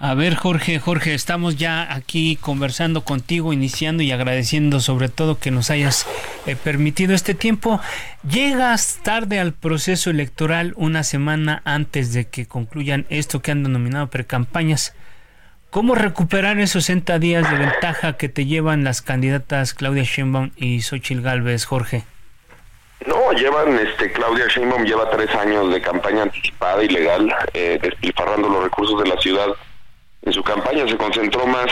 [0.00, 5.52] A ver, Jorge, Jorge, estamos ya aquí conversando contigo, iniciando y agradeciendo sobre todo que
[5.52, 6.08] nos hayas
[6.46, 7.80] eh, permitido este tiempo.
[8.28, 14.08] Llegas tarde al proceso electoral una semana antes de que concluyan esto que han denominado
[14.08, 14.92] precampañas.
[15.70, 20.82] ¿Cómo recuperar esos 60 días de ventaja que te llevan las candidatas Claudia Sheinbaum y
[20.82, 22.02] Xochitl Galvez, Jorge?
[23.06, 28.48] No, llevan, este, Claudia Sheinbaum lleva tres años de campaña anticipada y legal, eh, despilfarrando
[28.48, 29.46] los recursos de la ciudad.
[30.22, 31.70] En su campaña se concentró más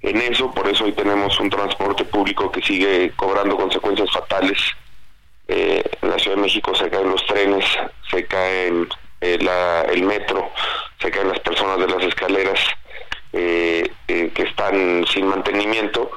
[0.00, 4.58] en eso, por eso hoy tenemos un transporte público que sigue cobrando consecuencias fatales.
[5.48, 7.66] Eh, en la Ciudad de México se caen los trenes,
[8.10, 8.72] se cae
[9.20, 10.50] eh, el metro,
[10.98, 12.58] se caen las personas de las escaleras
[13.32, 16.10] eh, eh, que están sin mantenimiento.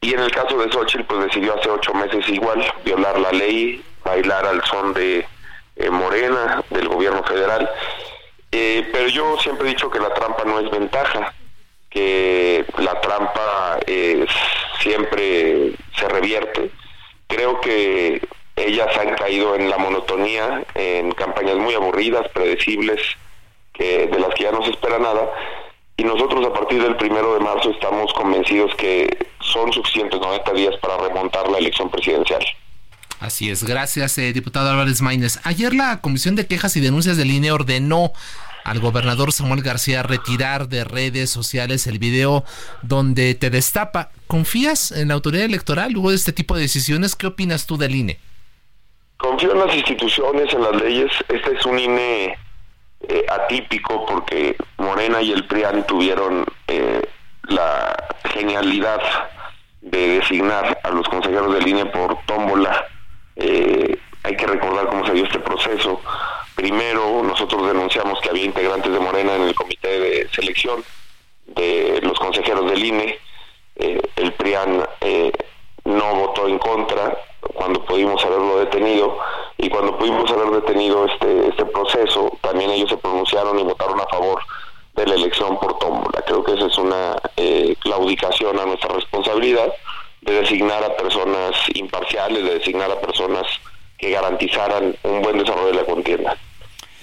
[0.00, 3.82] Y en el caso de Xochitl, pues decidió hace ocho meses igual violar la ley,
[4.04, 5.26] bailar al son de
[5.76, 7.70] eh, Morena, del gobierno federal.
[8.50, 11.32] Eh, pero yo siempre he dicho que la trampa no es ventaja,
[11.88, 13.78] que la trampa
[14.80, 16.70] siempre se revierte.
[17.28, 18.20] Creo que
[18.56, 23.00] ellas han caído en la monotonía, en campañas muy aburridas, predecibles,
[23.72, 25.30] que de las que ya no se espera nada
[26.02, 29.08] y nosotros a partir del primero de marzo estamos convencidos que
[29.40, 32.44] son suficientes 90 días para remontar la elección presidencial.
[33.20, 35.38] Así es, gracias, eh, diputado Álvarez Maínez.
[35.44, 38.12] Ayer la Comisión de Quejas y Denuncias del INE ordenó
[38.64, 42.44] al gobernador Samuel García retirar de redes sociales el video
[42.82, 44.10] donde te destapa.
[44.26, 47.14] ¿Confías en la autoridad electoral luego de este tipo de decisiones?
[47.14, 48.18] ¿Qué opinas tú del INE?
[49.18, 51.12] Confío en las instituciones, en las leyes.
[51.28, 52.36] Este es un INE
[53.08, 57.02] eh, atípico porque Morena y el PRIAN tuvieron eh,
[57.48, 57.96] la
[58.32, 59.00] genialidad
[59.80, 62.86] de designar a los consejeros del INE por tómbola.
[63.36, 66.00] Eh, hay que recordar cómo se dio este proceso.
[66.54, 70.84] Primero, nosotros denunciamos que había integrantes de Morena en el comité de selección
[71.46, 73.18] de los consejeros del INE.
[73.74, 74.86] el PRIAN
[75.84, 77.16] no votó en contra
[77.54, 79.18] cuando pudimos haberlo detenido
[79.58, 84.06] y cuando pudimos haber detenido este, este proceso, también ellos se pronunciaron y votaron a
[84.06, 84.40] favor
[84.94, 86.22] de la elección por tómbola.
[86.26, 89.72] Creo que esa es una eh, claudicación a nuestra responsabilidad
[90.22, 93.42] de designar a personas imparciales, de designar a personas
[93.98, 96.36] que garantizaran un buen desarrollo de la contienda.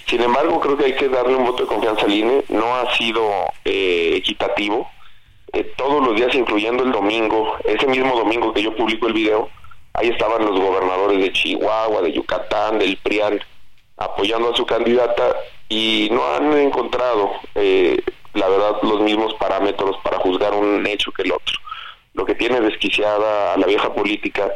[0.07, 2.43] Sin embargo, creo que hay que darle un voto de confianza al INE.
[2.49, 3.29] No ha sido
[3.63, 4.89] eh, equitativo.
[5.53, 9.49] Eh, todos los días, incluyendo el domingo, ese mismo domingo que yo publico el video,
[9.93, 13.39] Ahí estaban los gobernadores de Chihuahua, de Yucatán, del PRIAN,
[13.97, 15.35] apoyando a su candidata
[15.67, 18.01] y no han encontrado, eh,
[18.33, 21.57] la verdad, los mismos parámetros para juzgar un hecho que el otro.
[22.13, 24.51] Lo que tiene desquiciada a la vieja política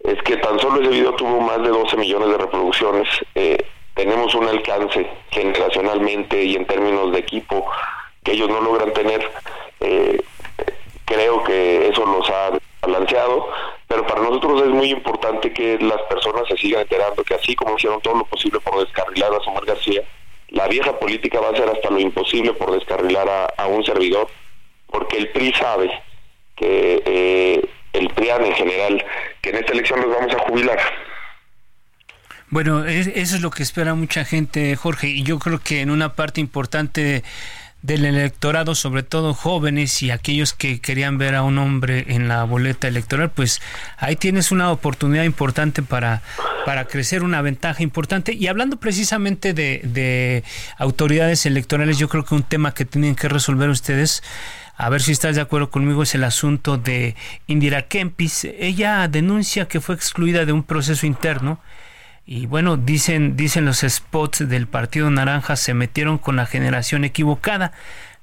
[0.00, 3.08] es que tan solo ese video tuvo más de 12 millones de reproducciones.
[3.34, 7.66] Eh, tenemos un alcance generacionalmente y en términos de equipo
[8.22, 9.30] que ellos no logran tener.
[9.80, 10.20] Eh,
[11.04, 13.48] creo que eso los ha balanceado,
[14.36, 18.16] nosotros es muy importante que las personas se sigan enterando que así como hicieron todo
[18.16, 20.02] lo posible por descarrilar a Samuel García,
[20.50, 24.28] la vieja política va a hacer hasta lo imposible por descarrilar a, un servidor,
[24.88, 25.90] porque el PRI sabe
[26.54, 29.04] que eh, el PRIAN en general,
[29.40, 30.78] que en esta elección los vamos a jubilar.
[32.48, 36.14] Bueno, eso es lo que espera mucha gente, Jorge, y yo creo que en una
[36.14, 37.24] parte importante
[37.86, 42.42] del electorado, sobre todo jóvenes y aquellos que querían ver a un hombre en la
[42.42, 43.62] boleta electoral, pues
[43.96, 46.20] ahí tienes una oportunidad importante para,
[46.64, 48.34] para crecer, una ventaja importante.
[48.34, 50.42] Y hablando precisamente de, de
[50.78, 54.22] autoridades electorales, yo creo que un tema que tienen que resolver ustedes
[54.78, 58.44] a ver si estás de acuerdo conmigo, es el asunto de Indira Kempis.
[58.44, 61.60] Ella denuncia que fue excluida de un proceso interno
[62.26, 67.72] y bueno, dicen, dicen los spots del Partido Naranja se metieron con la generación equivocada.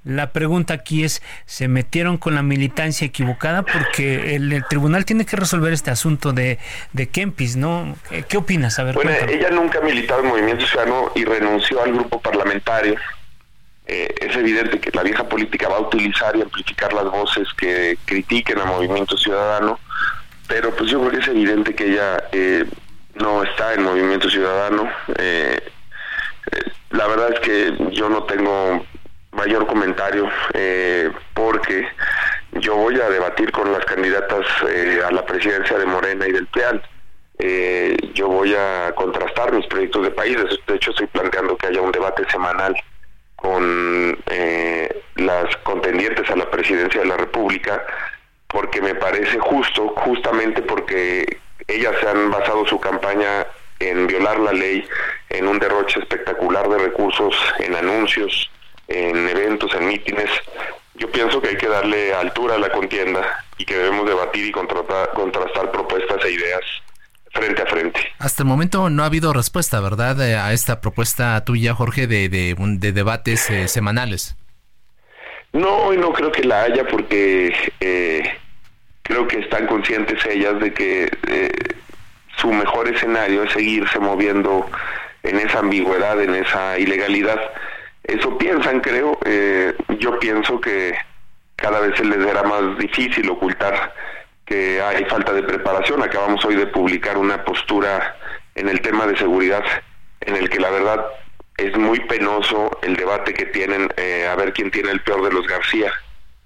[0.03, 3.63] La pregunta aquí es, ¿se metieron con la militancia equivocada?
[3.63, 6.59] Porque el, tribunal tiene que resolver este asunto de,
[6.91, 7.95] de Kempis, ¿no?
[8.27, 8.77] ¿Qué, opinas?
[8.79, 12.95] A ver, bueno, ella nunca ha militado en Movimiento Ciudadano y renunció al grupo parlamentario.
[13.85, 17.97] Eh, es evidente que la vieja política va a utilizar y amplificar las voces que
[18.03, 19.79] critiquen a Movimiento Ciudadano,
[20.49, 22.65] pero pues yo creo que es evidente que ella eh,
[23.15, 24.89] no está en Movimiento Ciudadano.
[25.17, 25.59] Eh,
[26.51, 28.85] eh, la verdad es que yo no tengo
[29.31, 31.87] mayor comentario eh, porque
[32.53, 34.45] yo voy a debatir con las candidatas
[35.07, 36.81] a la presidencia de Morena y del PEAN.
[38.13, 40.37] yo voy a contrastar mis proyectos de país.
[40.67, 42.75] De hecho, estoy planteando que haya un debate semanal
[43.35, 44.17] con
[45.15, 47.83] las contendientes a la presidencia de la República
[48.47, 51.39] porque me parece justo, justamente porque
[51.75, 53.45] ellas han basado su campaña
[53.79, 54.87] en violar la ley,
[55.29, 58.49] en un derroche espectacular de recursos, en anuncios,
[58.87, 60.29] en eventos, en mítines.
[60.95, 64.51] Yo pienso que hay que darle altura a la contienda y que debemos debatir y
[64.51, 66.61] contrastar propuestas e ideas
[67.31, 67.99] frente a frente.
[68.19, 72.29] Hasta el momento no ha habido respuesta, ¿verdad?, eh, a esta propuesta tuya, Jorge, de,
[72.29, 74.35] de, de debates eh, semanales.
[75.51, 78.37] No, y no creo que la haya porque eh,
[79.03, 81.51] creo que están conscientes ellas de que eh,
[82.37, 84.69] su mejor escenario es seguirse moviendo
[85.21, 87.39] en esa ambigüedad, en esa ilegalidad.
[88.03, 89.17] Eso piensan, creo.
[89.25, 90.95] Eh, yo pienso que
[91.55, 93.93] cada vez se les será más difícil ocultar
[94.45, 96.03] que hay falta de preparación.
[96.03, 98.17] Acabamos hoy de publicar una postura
[98.55, 99.63] en el tema de seguridad
[100.21, 101.05] en el que la verdad
[101.57, 105.31] es muy penoso el debate que tienen eh, a ver quién tiene el peor de
[105.31, 105.91] los García,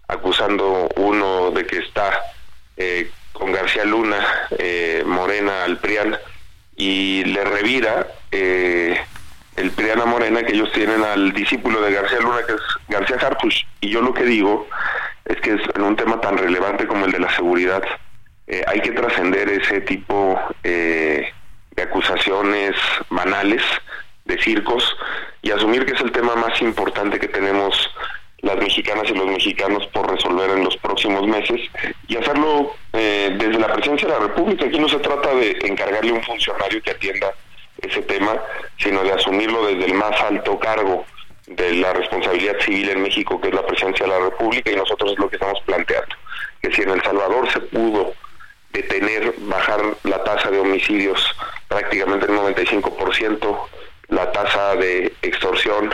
[0.07, 2.21] acusando uno de que está
[2.77, 4.25] eh, con García Luna,
[4.57, 6.15] eh, Morena al PRIAN,
[6.75, 8.99] y le revira eh,
[9.55, 13.17] el PRIAN a Morena que ellos tienen al discípulo de García Luna, que es García
[13.17, 13.65] Harfuch.
[13.81, 14.67] Y yo lo que digo
[15.25, 17.83] es que en un tema tan relevante como el de la seguridad,
[18.67, 21.33] hay que trascender ese tipo de
[21.81, 22.75] acusaciones
[23.09, 23.61] banales,
[24.25, 24.95] de circos,
[25.41, 27.89] y asumir que es el tema más importante que tenemos
[28.47, 31.61] las mexicanas y los mexicanos por resolver en los próximos meses
[32.07, 34.65] y hacerlo eh, desde la presidencia de la República.
[34.65, 37.33] Aquí no se trata de encargarle un funcionario que atienda
[37.81, 38.41] ese tema,
[38.77, 41.05] sino de asumirlo desde el más alto cargo
[41.45, 45.11] de la responsabilidad civil en México, que es la presidencia de la República, y nosotros
[45.11, 46.15] es lo que estamos planteando,
[46.61, 48.13] que si en El Salvador se pudo
[48.71, 51.35] detener, bajar la tasa de homicidios
[51.67, 53.57] prácticamente en 95%,
[54.09, 55.93] la tasa de extorsión,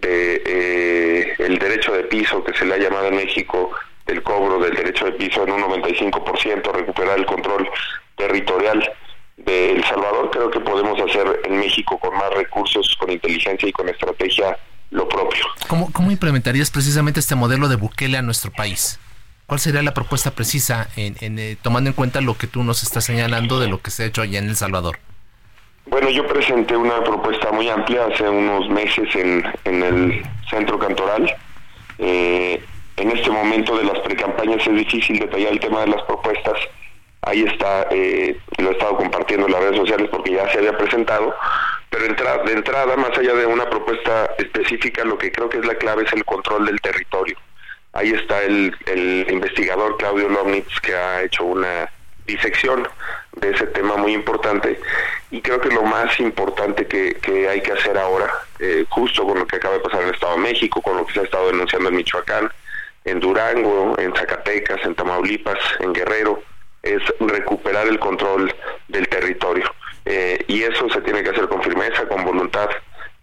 [0.00, 3.70] de eh, el derecho de piso que se le ha llamado en México,
[4.06, 7.68] el cobro del derecho de piso en un 95%, recuperar el control
[8.16, 8.92] territorial
[9.36, 13.72] de El Salvador, creo que podemos hacer en México con más recursos, con inteligencia y
[13.72, 14.58] con estrategia
[14.90, 15.44] lo propio.
[15.68, 18.98] ¿Cómo, implementarías precisamente este modelo de Bukele a nuestro país?
[19.46, 23.04] ¿Cuál sería la propuesta precisa en, eh, tomando en cuenta lo que tú nos estás
[23.04, 24.98] señalando de lo que se ha hecho allá en El Salvador?
[25.90, 31.34] Bueno, yo presenté una propuesta muy amplia hace unos meses en, en el centro cantoral.
[31.98, 32.62] Eh,
[32.98, 36.58] en este momento de las precampañas es difícil detallar el tema de las propuestas.
[37.22, 40.76] Ahí está, eh, lo he estado compartiendo en las redes sociales porque ya se había
[40.76, 41.34] presentado.
[41.88, 45.74] Pero de entrada, más allá de una propuesta específica, lo que creo que es la
[45.76, 47.38] clave es el control del territorio.
[47.94, 51.90] Ahí está el, el investigador Claudio Lomnitz que ha hecho una
[52.26, 52.86] disección
[53.40, 54.78] de ese tema muy importante
[55.30, 59.38] y creo que lo más importante que, que hay que hacer ahora, eh, justo con
[59.38, 61.24] lo que acaba de pasar en el Estado de México, con lo que se ha
[61.24, 62.50] estado denunciando en Michoacán,
[63.04, 66.42] en Durango, en Zacatecas, en Tamaulipas, en Guerrero,
[66.82, 68.54] es recuperar el control
[68.88, 69.70] del territorio.
[70.04, 72.68] Eh, y eso se tiene que hacer con firmeza, con voluntad,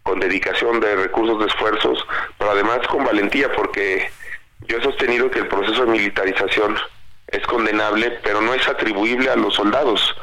[0.04, 2.06] con dedicación de recursos, de esfuerzos,
[2.38, 4.12] pero además con valentía, porque
[4.68, 6.78] yo he sostenido que el proceso de militarización
[7.36, 10.16] es condenable, pero no es atribuible a los soldados.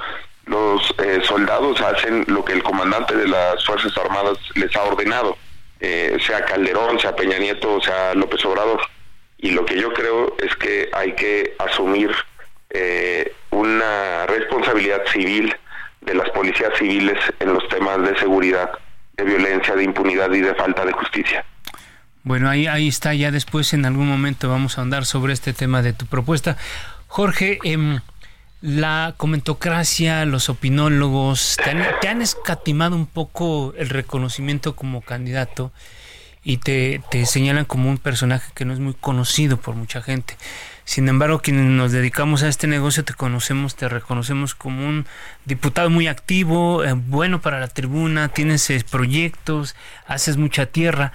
[0.47, 5.37] Los eh, soldados hacen lo que el comandante de las Fuerzas Armadas les ha ordenado,
[5.81, 8.81] eh, sea Calderón, sea Peña Nieto, sea López Obrador.
[9.39, 12.11] Y lo que yo creo es que hay que asumir
[12.71, 15.55] eh, una responsabilidad civil
[16.01, 18.71] de las policías civiles en los temas de seguridad,
[19.17, 21.45] de violencia, de impunidad y de falta de justicia.
[22.25, 25.83] Bueno, ahí, ahí está, ya después en algún momento vamos a andar sobre este tema
[25.83, 26.57] de tu propuesta.
[27.13, 28.01] Jorge, eh,
[28.63, 35.73] la comentocracia, los opinólogos, te han, te han, escatimado un poco el reconocimiento como candidato
[36.43, 40.39] y te, te señalan como un personaje que no es muy conocido por mucha gente.
[40.87, 45.05] Sin embargo, quienes nos dedicamos a este negocio te conocemos, te reconocemos como un
[45.45, 51.13] diputado muy activo, eh, bueno para la tribuna, tienes eh, proyectos, haces mucha tierra.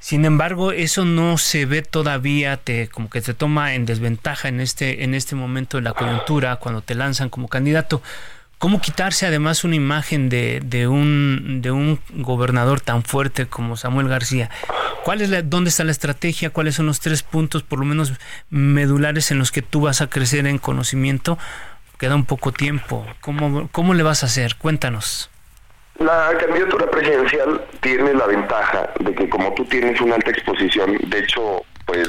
[0.00, 4.60] Sin embargo, eso no se ve todavía, te, como que te toma en desventaja en
[4.60, 8.00] este, en este momento de la coyuntura, cuando te lanzan como candidato.
[8.58, 14.08] ¿Cómo quitarse además una imagen de, de, un, de un gobernador tan fuerte como Samuel
[14.08, 14.50] García?
[15.04, 16.50] ¿Cuál es la, ¿Dónde está la estrategia?
[16.50, 18.12] ¿Cuáles son los tres puntos, por lo menos
[18.50, 21.38] medulares, en los que tú vas a crecer en conocimiento?
[21.98, 23.06] Queda un poco tiempo.
[23.20, 24.56] ¿Cómo, cómo le vas a hacer?
[24.56, 25.30] Cuéntanos.
[25.98, 31.18] La candidatura presidencial tiene la ventaja de que como tú tienes una alta exposición, de
[31.18, 32.08] hecho, pues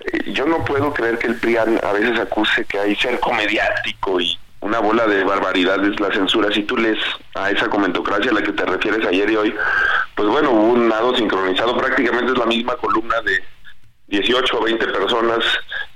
[0.00, 4.20] eh, yo no puedo creer que el PRIAN a veces acuse que hay cerco mediático
[4.20, 6.52] y una bola de barbaridades la censura.
[6.52, 6.98] Si tú lees
[7.36, 9.54] a esa comentocracia a la que te refieres ayer y hoy,
[10.16, 13.44] pues bueno, hubo un nado sincronizado, prácticamente es la misma columna de
[14.08, 15.44] 18 o 20 personas,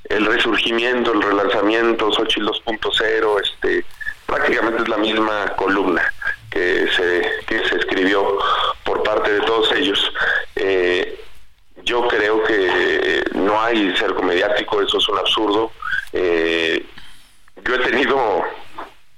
[0.05, 3.85] el resurgimiento, el relanzamiento, Xochitl 2.0, este,
[4.27, 6.03] prácticamente es la misma columna
[6.53, 8.39] que se, que se escribió
[8.85, 10.13] por parte de todos ellos.
[10.57, 11.19] Eh,
[11.85, 15.73] yo creo que no hay cerco mediático, eso es un absurdo.
[16.13, 16.85] Eh,
[17.65, 18.45] yo he tenido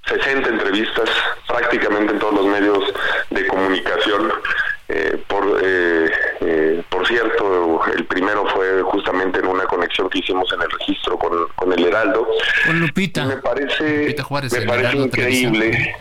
[0.07, 1.09] 60 entrevistas
[1.47, 2.83] prácticamente en todos los medios
[3.29, 4.31] de comunicación.
[4.87, 6.11] Eh, por, eh,
[6.41, 11.17] eh, por cierto, el primero fue justamente en una conexión que hicimos en el registro
[11.17, 12.27] con, con el Heraldo.
[12.67, 13.25] Con Lupita.
[13.25, 15.95] Me parece, Lupita Juárez, me parece increíble.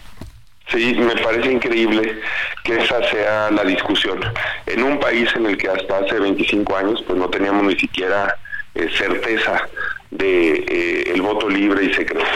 [0.69, 2.21] Sí, me parece increíble
[2.65, 4.21] que esa sea la discusión.
[4.67, 8.35] En un país en el que hasta hace 25 años pues no teníamos ni siquiera
[8.75, 9.69] eh, certeza
[10.11, 12.27] de eh, el voto libre y secreto.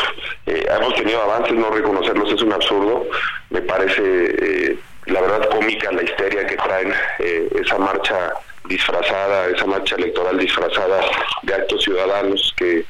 [0.46, 3.06] Eh, hemos tenido avances, no reconocerlos es un absurdo.
[3.50, 4.76] Me parece,
[5.06, 8.34] la verdad, cómica la histeria que traen esa marcha
[8.66, 11.00] disfrazada, esa marcha electoral disfrazada
[11.42, 12.84] de actos ciudadanos que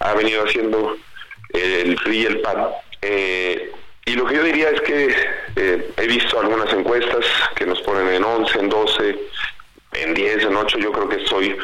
[0.00, 0.96] ha venido haciendo
[1.54, 2.68] el PRI y el PAN.
[4.06, 5.14] Y lo que yo diría es que
[5.96, 7.24] he visto algunas encuestas
[7.54, 9.18] que nos ponen en 11, en 12,
[9.92, 11.56] en 10, en 8, yo creo que estoy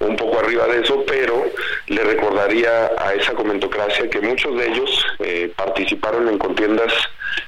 [0.00, 1.44] un poco arriba de eso, pero
[1.88, 6.92] le recordaría a esa comentocracia que muchos de ellos eh, participaron en contiendas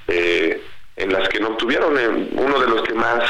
[0.07, 0.61] eh,
[0.97, 1.99] en las que no obtuvieron.
[1.99, 3.25] Eh, uno de los que más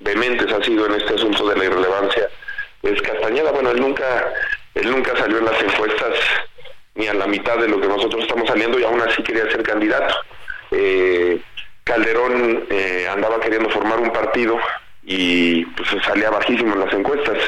[0.00, 2.28] vehementes ha sido en este asunto de la irrelevancia
[2.82, 3.52] es Castañeda.
[3.52, 4.32] Bueno, él nunca,
[4.74, 6.14] él nunca salió en las encuestas
[7.00, 9.62] ni a la mitad de lo que nosotros estamos saliendo y aún así quería ser
[9.62, 10.14] candidato.
[10.70, 11.40] Eh,
[11.82, 14.58] Calderón eh, andaba queriendo formar un partido
[15.02, 17.38] y pues salía bajísimo en las encuestas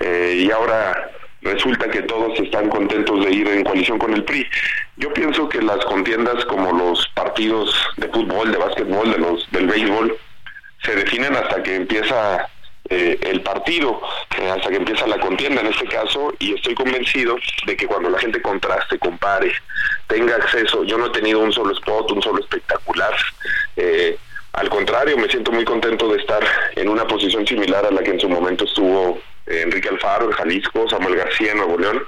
[0.00, 1.10] eh, y ahora
[1.42, 4.48] resulta que todos están contentos de ir en coalición con el PRI.
[4.96, 9.66] Yo pienso que las contiendas como los partidos de fútbol, de básquetbol, de los del
[9.66, 10.16] béisbol
[10.82, 12.48] se definen hasta que empieza
[12.94, 14.02] eh, el partido,
[14.38, 18.10] eh, hasta que empieza la contienda en este caso, y estoy convencido de que cuando
[18.10, 19.50] la gente contraste, compare,
[20.08, 23.14] tenga acceso, yo no he tenido un solo spot, un solo espectacular,
[23.76, 24.18] eh,
[24.52, 26.44] al contrario, me siento muy contento de estar
[26.76, 30.86] en una posición similar a la que en su momento estuvo Enrique Alfaro en Jalisco,
[30.90, 32.04] Samuel García en Nuevo León.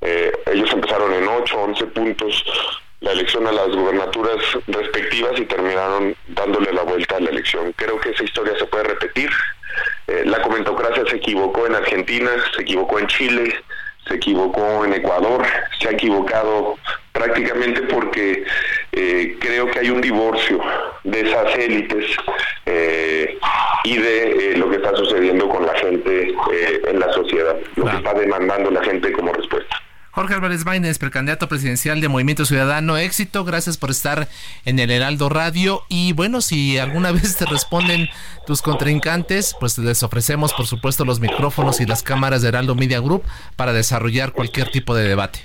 [0.00, 2.44] ellos empezaron en 8, 11 puntos
[3.00, 4.36] la elección a las gubernaturas
[4.68, 7.72] respectivas y terminaron dándole la vuelta a la elección.
[7.72, 9.30] Creo que esa historia se puede repetir.
[10.06, 13.54] Eh, la comentocracia se equivocó en Argentina, se equivocó en Chile,
[14.06, 15.44] se equivocó en Ecuador,
[15.78, 16.76] se ha equivocado
[17.12, 18.44] prácticamente porque
[18.92, 20.60] eh, creo que hay un divorcio
[21.04, 22.06] de esas élites
[22.66, 23.38] eh,
[23.84, 26.34] y de lo que está sucediendo con la gente
[26.86, 29.83] en la sociedad, lo que está demandando la gente como respuesta.
[30.14, 34.28] Jorge Álvarez Maínez, precandidato presidencial de Movimiento Ciudadano, éxito, gracias por estar
[34.64, 38.08] en el Heraldo Radio y bueno, si alguna vez te responden
[38.46, 43.00] tus contrincantes, pues les ofrecemos por supuesto los micrófonos y las cámaras de Heraldo Media
[43.00, 43.24] Group
[43.56, 45.40] para desarrollar cualquier tipo de debate.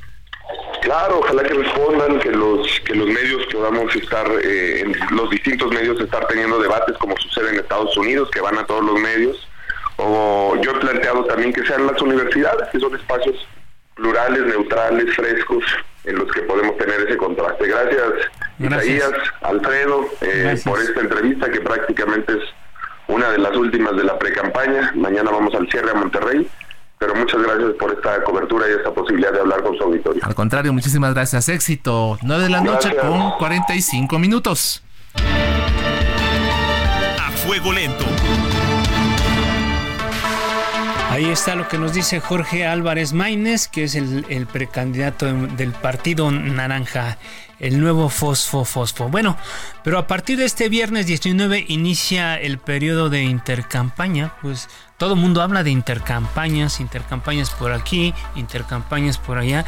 [0.84, 5.72] Claro, ojalá que respondan, que los que los medios podamos estar, eh, en los distintos
[5.72, 9.36] medios estar teniendo debates como sucede en Estados Unidos, que van a todos los medios.
[9.98, 13.36] O yo he planteado también que sean las universidades, que son espacios
[14.00, 15.64] plurales, neutrales, frescos,
[16.06, 17.68] en los que podemos tener ese contraste.
[17.68, 18.04] Gracias,
[18.60, 22.44] Isaías, Alfredo, eh, por esta entrevista que prácticamente es
[23.08, 24.92] una de las últimas de la pre-campaña.
[24.96, 26.48] Mañana vamos al cierre a Monterrey.
[26.98, 30.22] Pero muchas gracias por esta cobertura y esta posibilidad de hablar con su auditorio.
[30.22, 31.48] Al contrario, muchísimas gracias.
[31.48, 32.18] Éxito.
[32.22, 34.84] 9 de la noche con 45 minutos.
[37.18, 38.04] A fuego lento
[41.20, 46.32] Ahí está lo que nos dice Jorge Álvarez Maínez, que es el, precandidato del Partido
[46.32, 47.18] Naranja,
[47.60, 49.10] el nuevo Fosfo Fosfo.
[49.10, 49.36] Bueno,
[49.84, 55.20] pero a partir de este viernes 19 inicia el periodo de intercampaña, pues todo el
[55.20, 59.66] mundo habla de intercampañas, intercampañas por aquí, intercampañas por allá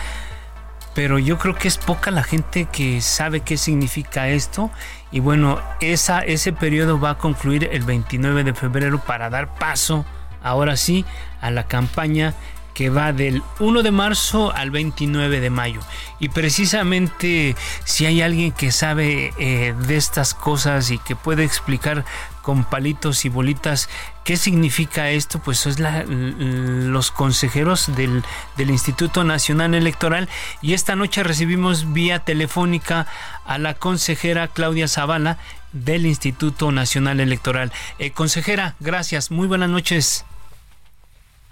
[0.93, 4.71] pero yo creo que es poca la gente que sabe qué significa esto
[5.11, 10.05] y bueno, esa, ese periodo va a concluir el 29 de febrero para dar paso
[10.43, 11.05] ahora sí,
[11.41, 12.35] a la campaña
[12.73, 15.81] que va del 1 de marzo al 29 de mayo.
[16.19, 22.05] Y precisamente si hay alguien que sabe eh, de estas cosas y que puede explicar
[22.41, 23.87] con palitos y bolitas
[24.23, 28.23] qué significa esto, pues es los consejeros del,
[28.57, 30.27] del Instituto Nacional Electoral.
[30.61, 33.05] Y esta noche recibimos vía telefónica
[33.45, 35.37] a la consejera Claudia Zavala
[35.71, 37.71] del Instituto Nacional Electoral.
[37.99, 39.29] Eh, consejera, gracias.
[39.29, 40.25] Muy buenas noches.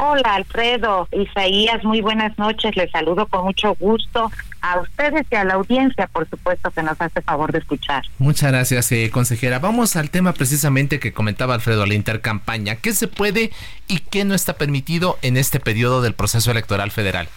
[0.02, 4.32] Hola Alfredo, Isaías, muy buenas noches, les saludo con mucho gusto
[4.62, 8.04] a ustedes y a la audiencia, por supuesto, que nos hace favor de escuchar.
[8.18, 9.60] Muchas gracias, eh, consejera.
[9.60, 12.78] Vamos al tema precisamente que comentaba Alfredo, la intercampaña.
[12.78, 13.52] ¿Qué se puede
[13.90, 17.28] y qué no está permitido en este periodo del proceso electoral federal?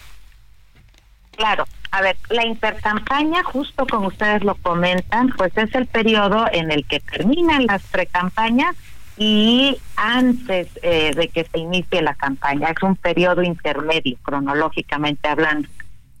[1.35, 6.71] Claro, a ver, la intercampaña, justo como ustedes lo comentan, pues es el periodo en
[6.71, 8.73] el que terminan las precampañas
[9.17, 12.69] y antes eh, de que se inicie la campaña.
[12.69, 15.67] Es un periodo intermedio, cronológicamente hablando.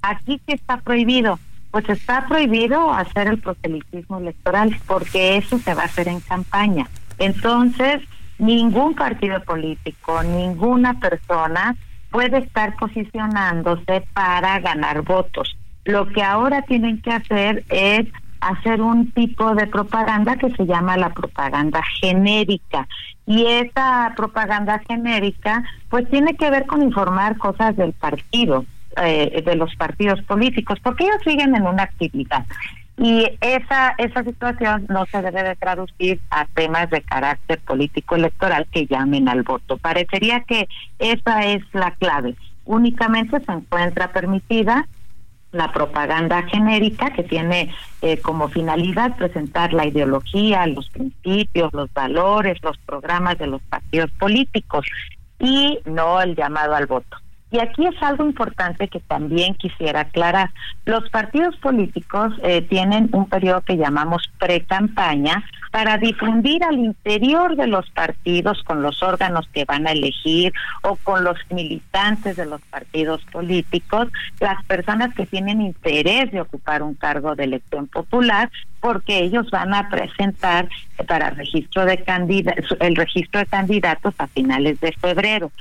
[0.01, 1.39] Aquí sí está prohibido.
[1.71, 6.87] Pues está prohibido hacer el proselitismo electoral porque eso se va a hacer en campaña.
[7.17, 8.01] Entonces,
[8.37, 11.75] ningún partido político, ninguna persona
[12.11, 15.57] puede estar posicionándose para ganar votos.
[15.85, 18.07] Lo que ahora tienen que hacer es
[18.49, 22.87] hacer un tipo de propaganda que se llama la propaganda genérica.
[23.25, 28.65] Y esa propaganda genérica pues tiene que ver con informar cosas del partido,
[28.97, 32.45] eh, de los partidos políticos, porque ellos siguen en una actividad.
[32.97, 38.67] Y esa, esa situación no se debe de traducir a temas de carácter político electoral
[38.71, 39.77] que llamen al voto.
[39.77, 40.67] Parecería que
[40.99, 42.35] esa es la clave.
[42.65, 44.87] Únicamente se encuentra permitida
[45.53, 52.61] la propaganda genérica que tiene eh, como finalidad presentar la ideología, los principios, los valores,
[52.61, 54.85] los programas de los partidos políticos
[55.39, 57.22] y no el llamado al voto.
[57.53, 60.49] Y aquí es algo importante que también quisiera aclarar.
[60.85, 67.67] Los partidos políticos eh, tienen un periodo que llamamos pre-campaña para difundir al interior de
[67.67, 70.51] los partidos con los órganos que van a elegir
[70.81, 74.07] o con los militantes de los partidos políticos,
[74.39, 78.49] las personas que tienen interés de ocupar un cargo de elección popular,
[78.79, 80.67] porque ellos van a presentar
[81.07, 82.03] para registro de
[82.79, 85.51] el registro de candidatos a finales de febrero.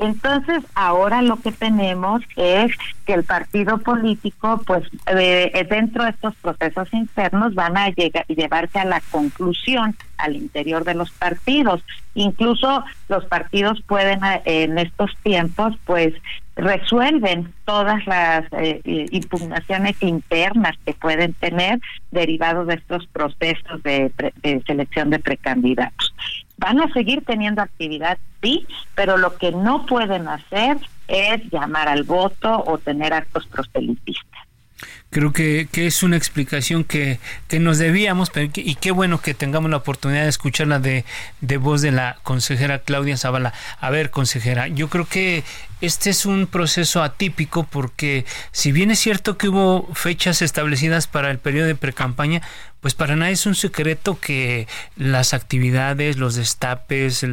[0.00, 2.72] Entonces, ahora lo que tenemos es
[3.04, 8.78] que el partido político, pues eh, dentro de estos procesos internos van a llegar, llevarse
[8.78, 11.82] a la conclusión al interior de los partidos.
[12.14, 16.14] Incluso los partidos pueden eh, en estos tiempos, pues
[16.56, 24.12] resuelven todas las eh, impugnaciones internas que pueden tener derivados de estos procesos de,
[24.42, 26.14] de selección de precandidatos.
[26.58, 30.76] Van a seguir teniendo actividad, sí, pero lo que no pueden hacer
[31.08, 34.29] es llamar al voto o tener actos proselitistas.
[35.10, 39.68] Creo que, que es una explicación que, que nos debíamos y qué bueno que tengamos
[39.68, 41.04] la oportunidad de escucharla de,
[41.40, 43.52] de voz de la consejera Claudia Zavala.
[43.80, 45.42] A ver, consejera, yo creo que
[45.80, 51.32] este es un proceso atípico porque si bien es cierto que hubo fechas establecidas para
[51.32, 52.42] el periodo de precampaña,
[52.80, 57.26] pues para nadie es un secreto que las actividades, los destapes,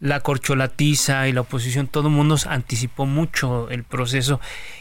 [0.00, 4.40] la corcholatiza y la oposición, todo el mundo anticipó mucho el proceso.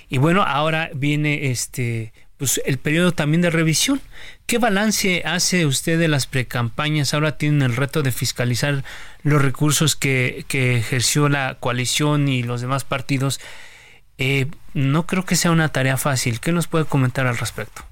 [0.10, 2.12] Y bueno, ahora viene este
[2.44, 4.02] pues el periodo también de revisión.
[4.48, 7.14] ¿Qué balance hace usted de las precampañas?
[7.14, 8.84] Ahora tienen el reto de fiscalizar
[9.22, 13.40] los recursos que, ejerció la coalición y los demás partidos.
[14.18, 16.42] Eh, no creo que sea una tarea fácil.
[16.42, 17.84] ¿Qué nos puede comentar al respecto?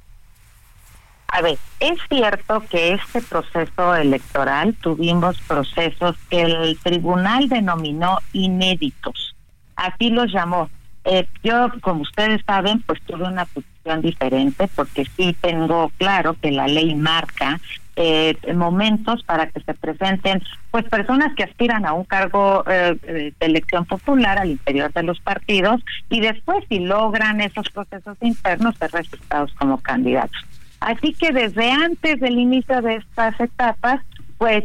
[1.29, 9.33] A ver, es cierto que este proceso electoral tuvimos procesos que el tribunal denominó inéditos.
[9.77, 10.69] Así los llamó.
[11.03, 16.51] Eh, yo, como ustedes saben, pues tuve una posición diferente porque sí tengo claro que
[16.51, 17.59] la ley marca
[17.95, 23.45] eh, momentos para que se presenten pues personas que aspiran a un cargo eh, de
[23.45, 28.91] elección popular al interior de los partidos y después si logran esos procesos internos ser
[28.91, 30.39] resultados como candidatos.
[30.79, 34.01] Así que desde antes del inicio de estas etapas,
[34.41, 34.63] pues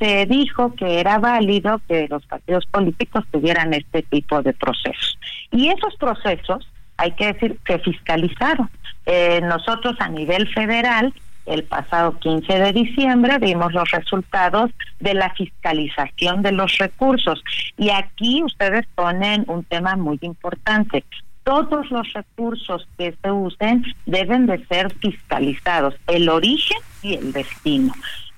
[0.00, 5.16] se, dijo que era válido que los partidos políticos tuvieran este tipo de procesos.
[5.52, 8.68] Y esos procesos, hay que decir, que fiscalizaron.
[9.06, 11.14] Eh, nosotros a nivel federal,
[11.46, 17.44] el pasado 15 de diciembre, vimos los resultados de la fiscalización de los recursos.
[17.78, 21.04] Y aquí ustedes ponen un tema muy importante
[21.44, 27.92] todos los recursos que se usen deben de ser fiscalizados, el origen y el destino.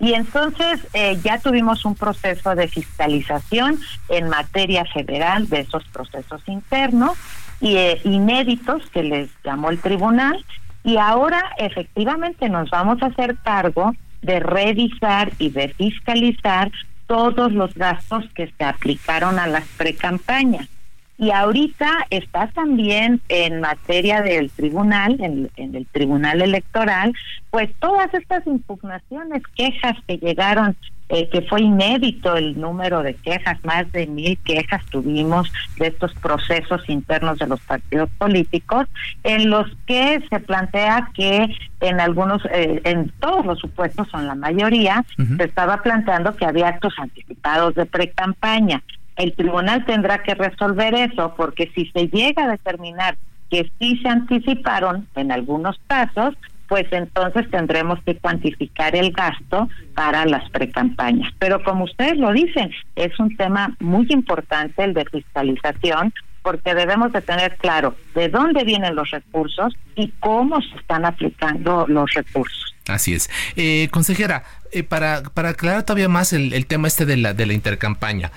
[0.04, 3.80] Y entonces eh, ya tuvimos un proceso de fiscalización
[4.10, 7.16] en materia federal de esos procesos internos
[7.58, 10.44] y eh, inéditos que les llamó el tribunal
[10.82, 16.70] y ahora efectivamente nos vamos a hacer cargo de revisar y de fiscalizar
[17.06, 20.68] todos los gastos que se aplicaron a las precampañas.
[21.16, 27.12] Y ahorita está también en materia del tribunal, en, el tribunal electoral,
[27.50, 30.76] pues todas estas impugnaciones, quejas que llegaron,
[31.08, 36.12] eh, que fue inédito el número de quejas, más de mil quejas tuvimos de estos
[36.14, 38.86] procesos internos de los partidos políticos,
[39.22, 41.46] en los que se plantea que
[41.80, 45.04] en algunos, eh, en todos los supuestos, son la mayoría,
[45.36, 48.82] se estaba planteando que había actos anticipados de pre-campaña
[49.16, 53.16] el tribunal tendrá que resolver eso porque si se llega a determinar
[53.50, 56.34] que sí se anticiparon en algunos casos,
[56.68, 61.32] pues entonces tendremos que cuantificar el gasto para las precampañas.
[61.38, 66.12] Pero como ustedes lo dicen, es un tema muy importante el de fiscalización
[66.42, 71.86] porque debemos de tener claro de dónde vienen los recursos y cómo se están aplicando
[71.88, 72.74] los recursos.
[72.86, 73.30] Así es.
[73.56, 77.46] Eh, consejera, eh, para, para aclarar todavía más el, el tema este de la, de
[77.46, 78.30] la intercampaña,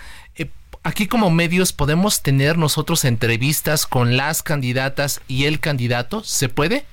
[0.88, 6.86] aquí como medios podemos tener nosotros entrevistas con las candidatas y el candidato, ¿se puede?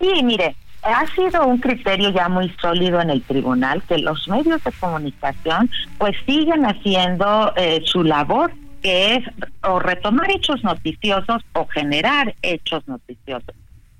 [0.00, 4.62] Sí, mire, ha sido un criterio ya muy sólido en el tribunal que los medios
[4.64, 8.52] de comunicación pues siguen haciendo eh, su labor
[8.82, 9.24] que es
[9.62, 13.54] o retomar hechos noticiosos o generar hechos noticiosos.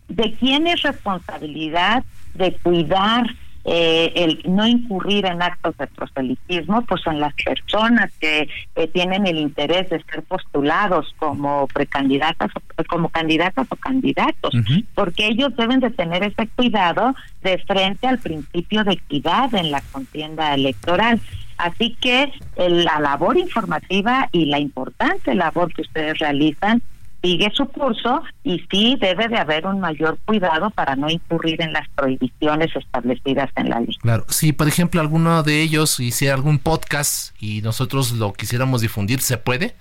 [0.09, 2.03] ¿De quién es responsabilidad
[2.35, 3.27] de cuidar
[3.69, 9.27] eh, el no incurrir en actos de proselitismo, pues son las personas que eh, tienen
[9.27, 12.53] el interés de ser postulados como precandidatas,
[12.89, 14.55] como candidatas o candidatos,
[14.95, 19.81] porque ellos deben de tener ese cuidado de frente al principio de equidad en la
[19.91, 21.21] contienda electoral.
[21.59, 26.83] Así que la labor informativa y la importante labor que ustedes realizan
[27.27, 31.73] sigue su curso y sí debe de haber un mayor cuidado para no incurrir en
[31.73, 33.97] las prohibiciones establecidas en la ley.
[34.01, 39.21] Claro, si por ejemplo alguno de ellos hiciera algún podcast y nosotros lo quisiéramos difundir,
[39.21, 39.75] ¿se puede?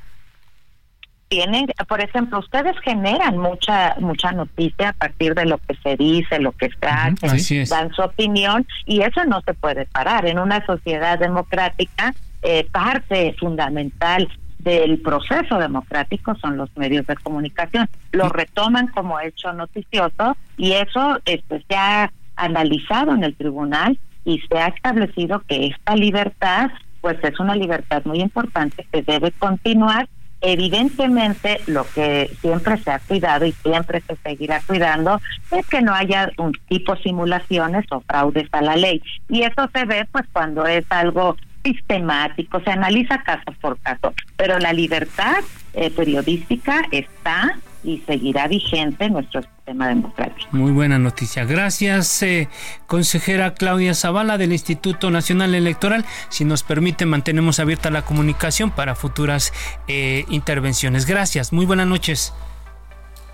[1.27, 6.39] Tienen, por ejemplo, ustedes generan mucha mucha noticia a partir de lo que se dice,
[6.39, 10.25] lo que se hace, dan su opinión y eso no se puede parar.
[10.25, 14.27] En una sociedad democrática, eh, parte fundamental
[14.66, 17.88] del proceso democrático son los medios de comunicación.
[18.11, 24.39] Lo retoman como hecho noticioso y eso este, se ha analizado en el tribunal y
[24.49, 30.09] se ha establecido que esta libertad pues es una libertad muy importante que debe continuar.
[30.41, 35.93] Evidentemente lo que siempre se ha cuidado y siempre se seguirá cuidando es que no
[35.93, 39.03] haya un tipo de simulaciones o fraudes a la ley.
[39.30, 44.59] Y eso se ve pues cuando es algo sistemático, se analiza caso por caso, pero
[44.59, 45.38] la libertad
[45.74, 50.47] eh, periodística está y seguirá vigente en nuestro sistema democrático.
[50.51, 51.45] Muy buena noticia.
[51.45, 52.49] Gracias, eh,
[52.88, 56.05] consejera Claudia Zavala del Instituto Nacional Electoral.
[56.30, 59.53] Si nos permite, mantenemos abierta la comunicación para futuras
[59.88, 61.05] eh, intervenciones.
[61.05, 62.34] Gracias, muy buenas noches.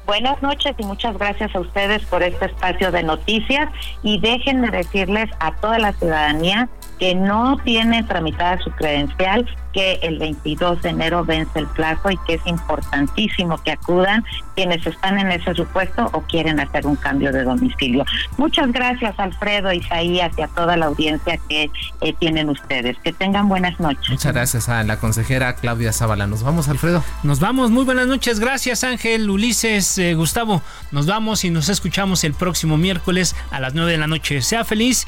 [0.05, 3.69] Buenas noches y muchas gracias a ustedes por este espacio de noticias
[4.03, 6.67] y déjenme decirles a toda la ciudadanía
[7.01, 12.17] que no tienen tramitada su credencial, que el 22 de enero vence el plazo y
[12.27, 14.23] que es importantísimo que acudan
[14.53, 18.05] quienes están en ese supuesto o quieren hacer un cambio de domicilio.
[18.37, 21.71] Muchas gracias Alfredo, Isaías y a toda la audiencia que
[22.01, 22.95] eh, tienen ustedes.
[23.03, 24.07] Que tengan buenas noches.
[24.07, 26.27] Muchas gracias a la consejera Claudia Zavala.
[26.27, 27.03] Nos vamos Alfredo.
[27.23, 28.39] Nos vamos, muy buenas noches.
[28.39, 30.61] Gracias Ángel, Ulises, eh, Gustavo.
[30.91, 34.43] Nos vamos y nos escuchamos el próximo miércoles a las 9 de la noche.
[34.43, 35.07] Sea feliz